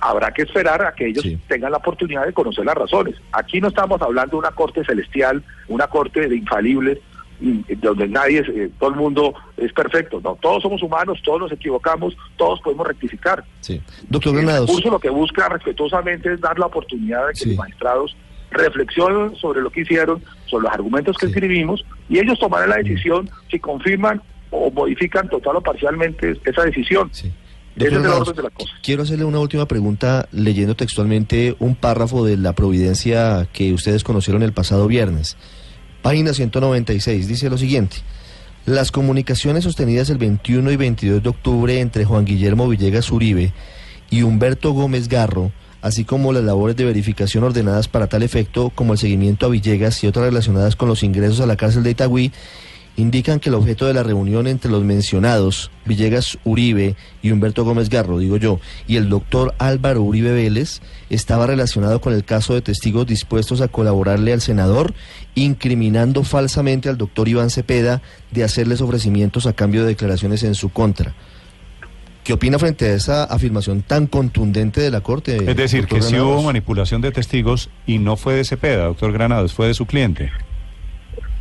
habrá 0.00 0.30
que 0.30 0.42
esperar 0.42 0.82
a 0.82 0.94
que 0.94 1.06
ellos 1.06 1.24
tengan 1.48 1.72
la 1.72 1.78
oportunidad 1.78 2.26
de 2.26 2.32
conocer 2.32 2.64
las 2.64 2.74
razones. 2.74 3.16
Aquí 3.32 3.60
no 3.60 3.68
estamos 3.68 4.00
hablando 4.02 4.32
de 4.32 4.40
una 4.40 4.50
corte 4.50 4.84
celestial, 4.84 5.42
una 5.68 5.86
corte 5.86 6.28
de 6.28 6.36
infalibles, 6.36 6.98
donde 7.38 8.08
nadie, 8.08 8.40
eh, 8.40 8.70
todo 8.78 8.90
el 8.90 8.96
mundo 8.96 9.34
es 9.56 9.72
perfecto. 9.72 10.20
No, 10.22 10.38
todos 10.40 10.62
somos 10.62 10.82
humanos, 10.82 11.20
todos 11.24 11.40
nos 11.40 11.52
equivocamos, 11.52 12.16
todos 12.36 12.60
podemos 12.60 12.86
rectificar. 12.86 13.44
Sí. 13.60 13.80
Doctor 14.08 14.34
Granados. 14.34 14.68
El 14.68 14.74
curso 14.74 14.90
lo 14.90 14.98
que 14.98 15.10
busca 15.10 15.48
respetuosamente 15.48 16.32
es 16.32 16.40
dar 16.40 16.58
la 16.58 16.66
oportunidad 16.66 17.28
de 17.28 17.32
que 17.34 17.48
los 17.50 17.58
magistrados 17.58 18.16
reflexionen 18.50 19.36
sobre 19.36 19.60
lo 19.60 19.70
que 19.70 19.82
hicieron, 19.82 20.22
sobre 20.46 20.64
los 20.64 20.72
argumentos 20.72 21.16
que 21.16 21.26
escribimos, 21.26 21.84
y 22.08 22.18
ellos 22.18 22.38
tomarán 22.38 22.70
la 22.70 22.76
decisión 22.76 23.28
si 23.50 23.58
confirman 23.58 24.22
o 24.50 24.70
modifican 24.70 25.28
total 25.28 25.56
o 25.56 25.60
parcialmente 25.60 26.38
esa 26.44 26.62
decisión. 26.62 27.10
Sí. 27.12 27.32
Quiero 28.82 29.02
hacerle 29.02 29.24
una 29.26 29.38
última 29.38 29.66
pregunta 29.66 30.28
leyendo 30.32 30.74
textualmente 30.74 31.56
un 31.58 31.76
párrafo 31.76 32.24
de 32.24 32.38
la 32.38 32.54
providencia 32.54 33.46
que 33.52 33.74
ustedes 33.74 34.02
conocieron 34.02 34.42
el 34.42 34.52
pasado 34.52 34.86
viernes. 34.86 35.36
Página 36.02 36.32
196 36.32 37.28
dice 37.28 37.50
lo 37.50 37.58
siguiente. 37.58 37.96
Las 38.66 38.90
comunicaciones 38.90 39.64
sostenidas 39.64 40.10
el 40.10 40.18
21 40.18 40.72
y 40.72 40.76
22 40.76 41.22
de 41.22 41.28
octubre 41.28 41.80
entre 41.80 42.04
Juan 42.04 42.24
Guillermo 42.24 42.68
Villegas 42.68 43.10
Uribe 43.10 43.52
y 44.10 44.22
Humberto 44.22 44.72
Gómez 44.72 45.08
Garro, 45.08 45.52
así 45.82 46.04
como 46.04 46.32
las 46.32 46.42
labores 46.42 46.76
de 46.76 46.84
verificación 46.84 47.44
ordenadas 47.44 47.86
para 47.86 48.08
tal 48.08 48.22
efecto, 48.22 48.70
como 48.74 48.92
el 48.92 48.98
seguimiento 48.98 49.46
a 49.46 49.50
Villegas 49.50 50.02
y 50.02 50.06
otras 50.06 50.26
relacionadas 50.26 50.74
con 50.74 50.88
los 50.88 51.02
ingresos 51.02 51.40
a 51.40 51.46
la 51.46 51.56
cárcel 51.56 51.82
de 51.82 51.90
Itagüí, 51.90 52.32
indican 52.96 53.40
que 53.40 53.50
el 53.50 53.54
objeto 53.54 53.86
de 53.86 53.94
la 53.94 54.02
reunión 54.02 54.46
entre 54.46 54.70
los 54.70 54.82
mencionados, 54.82 55.70
Villegas 55.84 56.38
Uribe 56.44 56.96
y 57.22 57.30
Humberto 57.30 57.64
Gómez 57.64 57.88
Garro, 57.88 58.18
digo 58.18 58.36
yo, 58.36 58.58
y 58.86 58.96
el 58.96 59.08
doctor 59.08 59.54
Álvaro 59.58 60.02
Uribe 60.02 60.32
Vélez, 60.32 60.80
estaba 61.10 61.46
relacionado 61.46 62.00
con 62.00 62.14
el 62.14 62.24
caso 62.24 62.54
de 62.54 62.62
testigos 62.62 63.06
dispuestos 63.06 63.60
a 63.60 63.68
colaborarle 63.68 64.32
al 64.32 64.40
senador, 64.40 64.94
incriminando 65.34 66.24
falsamente 66.24 66.88
al 66.88 66.96
doctor 66.96 67.28
Iván 67.28 67.50
Cepeda 67.50 68.02
de 68.30 68.44
hacerles 68.44 68.80
ofrecimientos 68.80 69.46
a 69.46 69.52
cambio 69.52 69.82
de 69.82 69.88
declaraciones 69.88 70.42
en 70.42 70.54
su 70.54 70.70
contra. 70.70 71.14
¿Qué 72.24 72.32
opina 72.32 72.58
frente 72.58 72.86
a 72.86 72.94
esa 72.94 73.22
afirmación 73.22 73.82
tan 73.82 74.08
contundente 74.08 74.80
de 74.80 74.90
la 74.90 75.00
Corte? 75.00 75.36
Es 75.48 75.56
decir, 75.56 75.86
que 75.86 76.02
si 76.02 76.18
hubo 76.18 76.42
manipulación 76.42 77.00
de 77.00 77.12
testigos 77.12 77.70
y 77.86 77.98
no 77.98 78.16
fue 78.16 78.34
de 78.34 78.44
Cepeda, 78.44 78.86
doctor 78.86 79.12
Granados, 79.12 79.54
fue 79.54 79.68
de 79.68 79.74
su 79.74 79.86
cliente. 79.86 80.32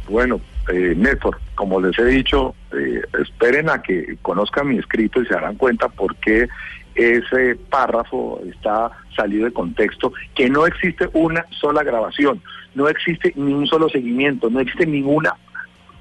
Bueno, 0.07 0.39
eh, 0.69 0.93
Néstor, 0.95 1.39
como 1.56 1.80
les 1.80 1.97
he 1.99 2.06
dicho, 2.06 2.56
eh, 2.71 3.01
esperen 3.19 3.69
a 3.69 3.82
que 3.82 4.17
conozcan 4.21 4.69
mi 4.69 4.78
escrito 4.78 5.21
y 5.21 5.25
se 5.25 5.34
darán 5.34 5.56
cuenta 5.56 5.88
por 5.89 6.15
qué 6.15 6.47
ese 6.95 7.56
párrafo 7.69 8.41
está 8.49 8.91
salido 9.15 9.45
de 9.45 9.54
contexto, 9.54 10.13
que 10.34 10.49
no 10.49 10.65
existe 10.65 11.10
una 11.13 11.45
sola 11.49 11.84
grabación, 11.84 12.41
no 12.73 12.88
existe 12.88 13.34
ni 13.36 13.54
un 13.54 13.67
solo 13.67 13.89
seguimiento, 13.89 14.49
no 14.49 14.60
existe 14.60 14.86
ninguna 14.86 15.36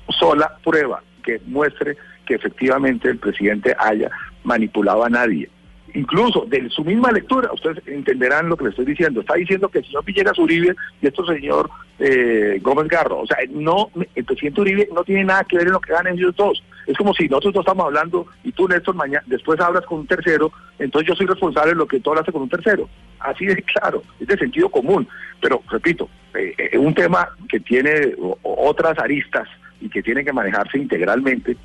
sola 0.09 0.57
prueba 0.63 1.03
que 1.23 1.41
muestre 1.47 1.97
que 2.27 2.35
efectivamente 2.35 3.09
el 3.09 3.19
presidente 3.19 3.75
haya 3.79 4.11
manipulado 4.45 5.05
a 5.05 5.11
nadie 5.11 5.49
incluso 5.95 6.45
de 6.47 6.69
su 6.71 6.85
misma 6.85 7.13
lectura, 7.13 7.51
ustedes 7.53 7.87
entenderán 7.87 8.49
lo 8.49 8.57
que 8.57 8.65
le 8.65 8.71
estoy 8.71 8.85
diciendo, 8.85 9.21
está 9.21 9.35
diciendo 9.35 9.69
que 9.69 9.79
el 9.79 9.85
señor 9.85 10.05
Villegas 10.05 10.39
Uribe 10.39 10.75
y 11.01 11.07
este 11.07 11.25
señor 11.25 11.71
eh, 11.99 12.59
Gómez 12.61 12.89
Garro, 12.89 13.21
o 13.21 13.27
sea, 13.27 13.39
no, 13.51 13.91
el 14.15 14.25
presidente 14.25 14.61
Uribe 14.61 14.89
no 14.93 15.05
tiene 15.05 15.25
nada 15.25 15.45
que 15.45 15.57
ver 15.57 15.69
en 15.69 15.73
lo 15.73 15.81
que 15.81 15.93
ganan 15.93 16.15
ellos 16.15 16.35
dos. 16.37 16.63
Es 16.87 16.99
como 16.99 17.15
si 17.15 17.29
nosotros 17.29 17.55
dos 17.55 17.63
estamos 17.63 17.87
hablando 17.87 18.27
y 18.43 18.53
tú, 18.53 18.69
Néstor, 18.69 18.95
mañana, 18.95 19.25
después 19.27 19.59
hablas 19.61 19.87
con 19.87 20.01
un 20.01 20.07
tercero, 20.07 20.53
entonces 20.79 21.09
yo 21.09 21.15
soy 21.15 21.27
responsable 21.27 21.71
de 21.71 21.79
lo 21.79 21.87
que 21.87 22.01
tú 22.01 22.11
hablaste 22.11 22.33
con 22.33 22.43
un 22.43 22.49
tercero. 22.49 22.89
Así 23.21 23.47
de 23.47 23.57
claro, 23.63 24.03
es 24.21 24.27
de 24.27 24.37
sentido 24.37 24.69
común. 24.69 25.09
Pero, 25.41 25.63
repito, 25.71 26.11
eh, 26.35 26.55
eh, 26.59 26.77
un 26.79 26.93
tema 26.93 27.29
que 27.49 27.61
tiene 27.61 28.15
otras 28.43 28.99
aristas 28.99 29.49
y 29.81 29.89
que 29.89 30.03
tiene 30.03 30.25
que 30.25 30.33
manejarse 30.33 30.79
integralmente 30.79 31.57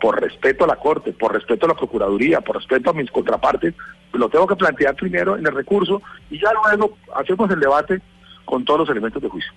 por 0.00 0.20
respeto 0.20 0.64
a 0.64 0.66
la 0.66 0.76
Corte, 0.76 1.12
por 1.12 1.32
respeto 1.32 1.66
a 1.66 1.70
la 1.70 1.74
Procuraduría, 1.74 2.40
por 2.40 2.56
respeto 2.56 2.90
a 2.90 2.92
mis 2.92 3.10
contrapartes, 3.10 3.74
lo 4.12 4.28
tengo 4.28 4.46
que 4.46 4.56
plantear 4.56 4.94
primero 4.94 5.36
en 5.36 5.46
el 5.46 5.54
recurso 5.54 6.02
y 6.30 6.38
ya 6.38 6.50
luego 6.52 6.96
hacemos 7.14 7.50
el 7.50 7.60
debate 7.60 8.00
con 8.44 8.64
todos 8.64 8.80
los 8.80 8.90
elementos 8.90 9.22
de 9.22 9.28
juicio. 9.28 9.52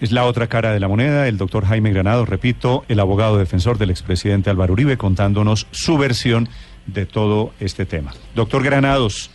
Es 0.00 0.12
la 0.12 0.24
otra 0.24 0.46
cara 0.46 0.72
de 0.72 0.80
la 0.80 0.88
moneda, 0.88 1.28
el 1.28 1.36
doctor 1.36 1.66
Jaime 1.66 1.92
Granado, 1.92 2.24
repito, 2.24 2.84
el 2.88 3.00
abogado 3.00 3.36
defensor 3.36 3.76
del 3.76 3.90
expresidente 3.90 4.48
Álvaro 4.48 4.72
Uribe, 4.72 4.96
contándonos 4.96 5.66
su 5.72 5.98
versión 5.98 6.48
de 6.86 7.04
todo 7.04 7.52
este 7.60 7.84
tema. 7.84 8.12
Doctor 8.34 8.62
Granados, 8.62 9.30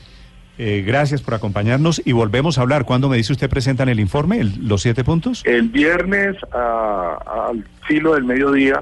eh, 0.58 0.84
gracias 0.86 1.22
por 1.22 1.36
acompañarnos 1.36 2.02
y 2.04 2.14
volvemos 2.14 2.58
a 2.58 2.62
hablar. 2.62 2.86
¿Cuándo 2.86 3.10
me 3.10 3.18
dice 3.18 3.34
usted 3.34 3.50
presentan 3.50 3.90
el 3.90 4.00
informe, 4.00 4.44
los 4.44 4.82
siete 4.82 5.04
puntos? 5.04 5.44
El 5.46 5.70
viernes 5.70 6.36
al 6.52 7.64
filo 7.88 8.16
del 8.16 8.24
mediodía 8.24 8.82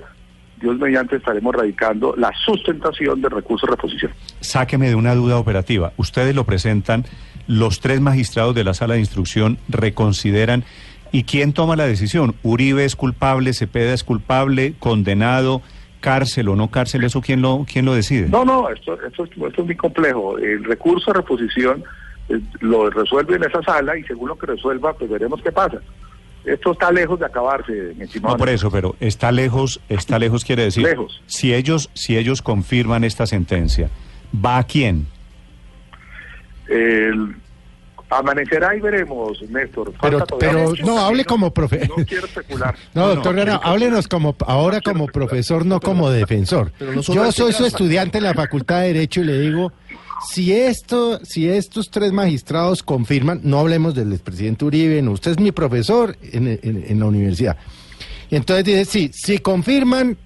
Dios 0.64 0.80
mediante 0.80 1.18
estaremos 1.18 1.54
radicando 1.54 2.16
la 2.18 2.32
sustentación 2.46 3.22
del 3.22 3.32
recurso 3.32 3.68
de 3.68 3.72
reposición. 3.72 4.12
Sáqueme 4.40 4.88
de 4.88 4.96
una 4.96 5.14
duda 5.14 5.38
operativa. 5.38 5.92
Ustedes 5.98 6.34
lo 6.34 6.46
presentan, 6.46 7.04
los 7.48 7.82
tres 7.82 8.00
magistrados 8.00 8.56
de 8.56 8.64
la 8.64 8.74
sala 8.74 8.94
de 8.94 9.02
instrucción 9.02 9.58
reconsideran. 9.68 10.64
¿Y 11.12 11.26
quién 11.26 11.52
toma 11.52 11.76
la 11.76 11.86
decisión? 11.86 12.36
¿Uribe 12.44 12.86
es 12.86 12.96
culpable, 12.96 13.54
Cepeda 13.54 13.94
es 13.94 14.06
culpable, 14.06 14.74
condenado, 14.80 15.62
cárcel 16.00 16.48
o 16.48 16.56
no 16.56 16.72
cárcel? 16.72 17.04
¿Eso 17.04 17.22
quién 17.22 17.42
lo, 17.42 17.66
quién 17.72 17.84
lo 17.84 17.94
decide? 17.94 18.30
No, 18.30 18.46
no, 18.46 18.70
esto, 18.70 18.98
esto, 19.06 19.26
esto 19.26 19.48
es 19.48 19.66
muy 19.66 19.76
complejo. 19.76 20.38
El 20.38 20.64
recurso 20.64 21.12
de 21.12 21.20
reposición 21.20 21.84
eh, 22.30 22.40
lo 22.62 22.90
resuelve 22.90 23.36
en 23.36 23.44
esa 23.44 23.62
sala 23.64 23.98
y 23.98 24.04
según 24.04 24.30
lo 24.30 24.38
que 24.38 24.48
resuelva, 24.48 24.94
pues 24.94 25.12
veremos 25.12 25.42
qué 25.44 25.52
pasa. 25.52 25.80
Esto 26.46 26.74
está 26.74 26.92
lejos 26.92 27.20
de 27.20 27.26
acabarse, 27.26 27.94
mi 27.96 28.04
estimado. 28.04 28.34
No 28.36 28.38
por 28.38 28.50
eso, 28.50 28.70
pero 28.70 28.96
está 29.00 29.32
lejos, 29.32 29.80
está 29.90 30.20
lejos 30.20 30.44
quiere 30.44 30.64
decir. 30.64 30.84
Lejos. 30.84 31.22
Si 31.26 31.54
ellos, 31.54 31.90
si 31.94 32.18
ellos 32.18 32.42
confirman 32.42 33.04
esta 33.06 33.26
sentencia, 33.26 33.90
¿va 34.34 34.58
a 34.58 34.64
quién? 34.66 35.08
El- 36.68 37.36
amanecerá 38.10 38.76
y 38.76 38.80
veremos, 38.80 39.42
Néstor. 39.50 39.92
Pero, 40.00 40.20
Falta 40.20 40.36
pero 40.38 40.70
mucho 40.70 40.86
no, 40.86 41.00
hable 41.00 41.26
como 41.26 41.52
profe. 41.52 41.88
No 41.88 42.06
quiero 42.06 42.28
especular. 42.28 42.76
No, 42.94 43.08
No, 43.08 43.16
doctor 43.16 43.34
no, 43.48 43.60
háblenos 43.64 44.08
como, 44.08 44.36
ahora 44.46 44.82
como 44.82 45.08
profesor, 45.08 45.66
no 45.66 45.80
como 45.80 46.12
defensor. 46.12 46.72
pero 46.78 46.94
no 46.94 47.02
solo 47.02 47.26
Yo 47.26 47.32
soy 47.32 47.54
su 47.54 47.66
estudiante 47.66 48.20
en 48.20 48.26
la 48.26 48.36
Facultad 48.36 48.82
de 48.82 48.88
Derecho 48.94 49.22
y 49.22 49.24
le 49.24 49.40
digo, 49.40 49.72
si 50.30 50.54
esto, 50.54 51.20
si 51.24 51.50
estos 51.50 51.90
tres 51.92 52.12
magistrados 52.12 52.84
confirman, 52.84 53.42
no 53.44 53.60
hablemos 53.60 53.96
del 53.96 54.12
expresidente 54.14 54.66
Uribe, 54.66 55.02
no, 55.02 55.12
usted 55.12 55.32
es 55.32 55.40
mi 55.40 55.52
profesor 55.52 56.16
en, 56.32 56.48
en- 56.48 56.86
en 56.88 57.00
la 57.00 57.06
universidad. 57.06 57.58
Y 58.30 58.36
entonces 58.36 58.66
dice, 58.66 58.86
sí, 58.86 59.12
si 59.14 59.38
confirman, 59.40 60.18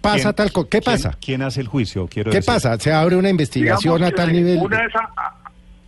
pasa 0.00 0.32
¿Quién- 0.32 0.34
tal 0.34 0.52
cosa. 0.52 0.68
¿Qué 0.68 0.82
pasa? 0.82 1.18
¿Quién 1.20 1.42
hace 1.42 1.60
el 1.60 1.68
juicio? 1.68 2.06
Quiero 2.08 2.30
¿Qué 2.30 2.38
decir. 2.38 2.52
pasa? 2.52 2.78
Se 2.78 2.92
abre 2.92 3.16
una 3.16 3.30
investigación 3.30 3.96
Digamos 3.96 4.12
a 4.12 4.16
tal 4.16 4.32
nivel. 4.32 4.58
Una 4.58 4.78
a- 4.78 5.12
a- 5.16 5.38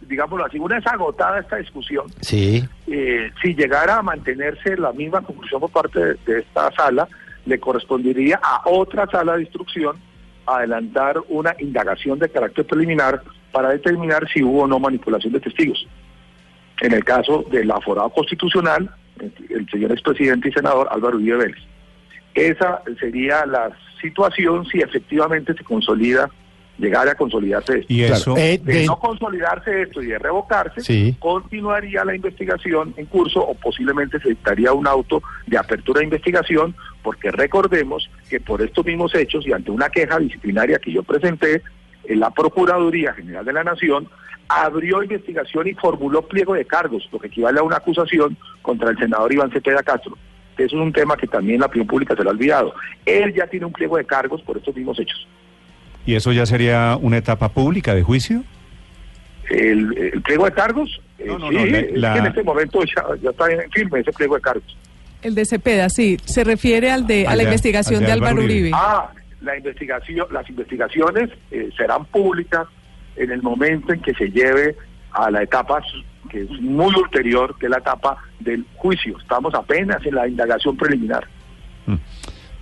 digámoslo 0.09 0.45
así, 0.47 0.59
una 0.59 0.77
vez 0.77 0.87
agotada 0.87 1.41
esta 1.41 1.57
discusión, 1.57 2.07
Sí. 2.21 2.65
eh, 2.87 3.31
si 3.43 3.55
llegara 3.55 3.99
a 3.99 4.03
mantenerse 4.03 4.77
la 4.77 4.93
misma 4.93 5.21
conclusión 5.23 5.61
por 5.61 5.71
parte 5.71 5.99
de, 5.99 6.15
de 6.27 6.41
esta 6.41 6.71
sala, 6.73 7.09
le 7.47 7.59
correspondería 7.61 8.41
a 8.43 8.63
otra 8.69 9.07
sala 9.11 9.37
de 9.37 9.43
instrucción 9.43 9.97
adelantar 10.47 11.21
una 11.29 11.55
indagación 11.59 12.19
de 12.19 12.29
carácter 12.29 12.67
preliminar 12.67 13.23
para 13.53 13.71
determinar 13.71 14.29
si 14.29 14.43
hubo 14.43 14.63
o 14.63 14.67
no 14.67 14.79
manipulación 14.79 15.33
de 15.33 15.41
testigos. 15.41 15.87
En 16.81 16.93
el 16.93 17.05
caso 17.05 17.45
del 17.51 17.71
aforado 17.71 18.11
constitucional, 18.11 18.91
el 19.21 19.69
señor 19.71 19.93
expresidente 19.93 20.49
y 20.49 20.53
senador 20.53 20.89
Álvaro 20.91 21.17
Uribe 21.17 21.37
Vélez. 21.37 21.63
Esa 22.35 22.83
sería 22.99 23.47
la 23.47 23.71
situación 24.01 24.67
si 24.67 24.81
efectivamente 24.81 25.55
se 25.55 25.63
consolida, 25.63 26.29
llegara 26.79 27.13
a 27.13 27.15
consolidarse 27.15 27.79
esto. 27.81 27.87
Y 27.93 27.99
Claro, 28.01 28.15
eso, 28.15 28.37
eh, 28.37 28.59
De 28.63 28.73
de- 28.81 28.87
no 28.87 28.99
consolidarse 28.99 29.83
esto 29.83 30.03
y 30.03 30.07
de 30.07 30.19
revocarse, 30.19 30.81
Sí. 30.81 31.17
continuaría 31.19 32.05
la 32.05 32.15
investigación 32.17 32.95
en 32.97 33.07
curso 33.07 33.41
o 33.41 33.55
posiblemente 33.55 34.19
se 34.21 34.31
dictaría 34.31 34.73
un 34.73 34.87
auto 34.87 35.23
de 35.47 35.57
apertura 35.59 36.01
de 36.01 36.05
investigación, 36.07 36.75
porque 37.03 37.31
recordemos 37.31 38.11
que 38.29 38.41
por 38.41 38.61
estos 38.63 38.85
mismos 38.85 39.15
hechos 39.15 39.47
y 39.47 39.53
ante 39.53 39.71
una 39.71 39.89
queja 39.89 40.19
disciplinaria 40.19 40.79
que 40.79 40.93
yo 40.93 41.03
presenté, 41.03 41.63
eh, 42.05 42.17
la 42.17 42.31
Procuraduría 42.31 43.13
General 43.15 43.45
de 43.45 43.53
la 43.53 43.65
Nación 43.65 44.09
abrió 44.49 45.03
investigación 45.03 45.67
y 45.69 45.75
formuló 45.75 46.23
pliego 46.23 46.55
de 46.55 46.65
cargos, 46.67 47.09
lo 47.13 47.19
que 47.19 47.29
equivale 47.29 47.61
a 47.61 47.63
una 47.63 47.77
acusación 47.77 48.37
contra 48.63 48.91
el 48.91 48.99
senador 48.99 49.33
Iván 49.33 49.51
Cepeda 49.51 49.83
Castro. 49.83 50.19
Eso 50.59 50.77
es 50.77 50.83
un 50.83 50.93
tema 50.93 51.17
que 51.17 51.27
también 51.27 51.61
la 51.61 51.67
opinión 51.67 51.87
pública 51.89 52.15
se 52.15 52.23
lo 52.23 52.31
ha 52.31 52.33
olvidado. 52.33 52.75
Él 53.07 53.33
ya 53.35 53.47
tiene 53.47 53.67
un 53.67 53.73
pliego 53.73 53.97
de 53.97 54.05
cargos 54.05 54.43
por 54.43 54.57
estos 54.57 54.77
mismos 54.77 54.99
hechos. 55.01 55.27
¿Y 56.07 56.15
eso 56.15 56.33
ya 56.33 56.47
sería 56.47 56.99
una 57.01 57.17
etapa 57.19 57.49
pública 57.51 57.95
de 57.95 58.03
juicio? 58.03 58.45
El, 59.51 59.97
el 59.97 60.23
pliego 60.23 60.45
de 60.47 60.53
cargos, 60.53 61.01
eh, 61.19 61.25
No, 61.27 61.39
no, 61.39 61.49
sí, 61.51 61.55
no, 61.57 61.67
la- 61.67 61.79
es 61.79 61.87
que 61.87 61.99
la- 61.99 62.17
en 62.19 62.27
este 62.27 62.43
momento 62.43 62.81
ya, 62.85 63.03
ya 63.23 63.31
está 63.31 63.51
en 63.51 63.71
firme 63.71 64.01
ese 64.01 64.13
pliego 64.13 64.35
de 64.37 64.41
cargos. 64.41 64.77
El 65.23 65.35
de 65.35 65.45
Cepeda, 65.47 65.89
sí. 65.89 66.19
Se 66.25 66.45
refiere 66.45 66.91
al 66.91 67.07
de, 67.07 67.27
a 67.27 67.31
la 67.31 67.37
de- 67.39 67.43
investigación 67.45 67.97
al 67.97 68.01
de 68.03 68.07
de 68.07 68.13
Álvaro 68.13 68.37
Uribe. 68.37 68.53
Uribe. 68.53 68.71
Ah, 68.75 69.11
la 69.41 69.57
investigación, 69.57 70.27
las 70.31 70.49
investigaciones 70.49 71.31
eh, 71.51 71.69
serán 71.77 72.05
públicas 72.07 72.67
en 73.17 73.31
el 73.31 73.43
momento 73.43 73.93
en 73.93 74.01
que 74.01 74.13
se 74.15 74.31
lleve 74.31 74.77
a 75.13 75.31
la 75.31 75.43
etapa 75.43 75.83
que 76.31 76.43
es 76.43 76.51
muy 76.61 76.93
ulterior, 76.95 77.55
que 77.59 77.67
es 77.67 77.71
la 77.71 77.79
etapa 77.79 78.17
del 78.41 78.65
juicio. 78.75 79.19
Estamos 79.21 79.55
apenas 79.55 80.05
en 80.05 80.15
la 80.15 80.27
indagación 80.27 80.77
preliminar. 80.77 81.27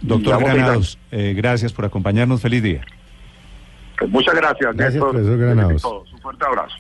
Doctor 0.00 0.36
Digamos, 0.38 0.42
Granados, 0.54 0.98
eh, 1.12 1.32
gracias 1.36 1.72
por 1.72 1.84
acompañarnos. 1.84 2.42
Feliz 2.42 2.62
día. 2.62 2.82
Muchas 4.08 4.34
gracias, 4.34 4.76
Gracias, 4.76 4.94
Néstor. 4.94 5.10
profesor. 5.12 6.04
Un 6.12 6.20
fuerte 6.20 6.44
abrazo. 6.44 6.76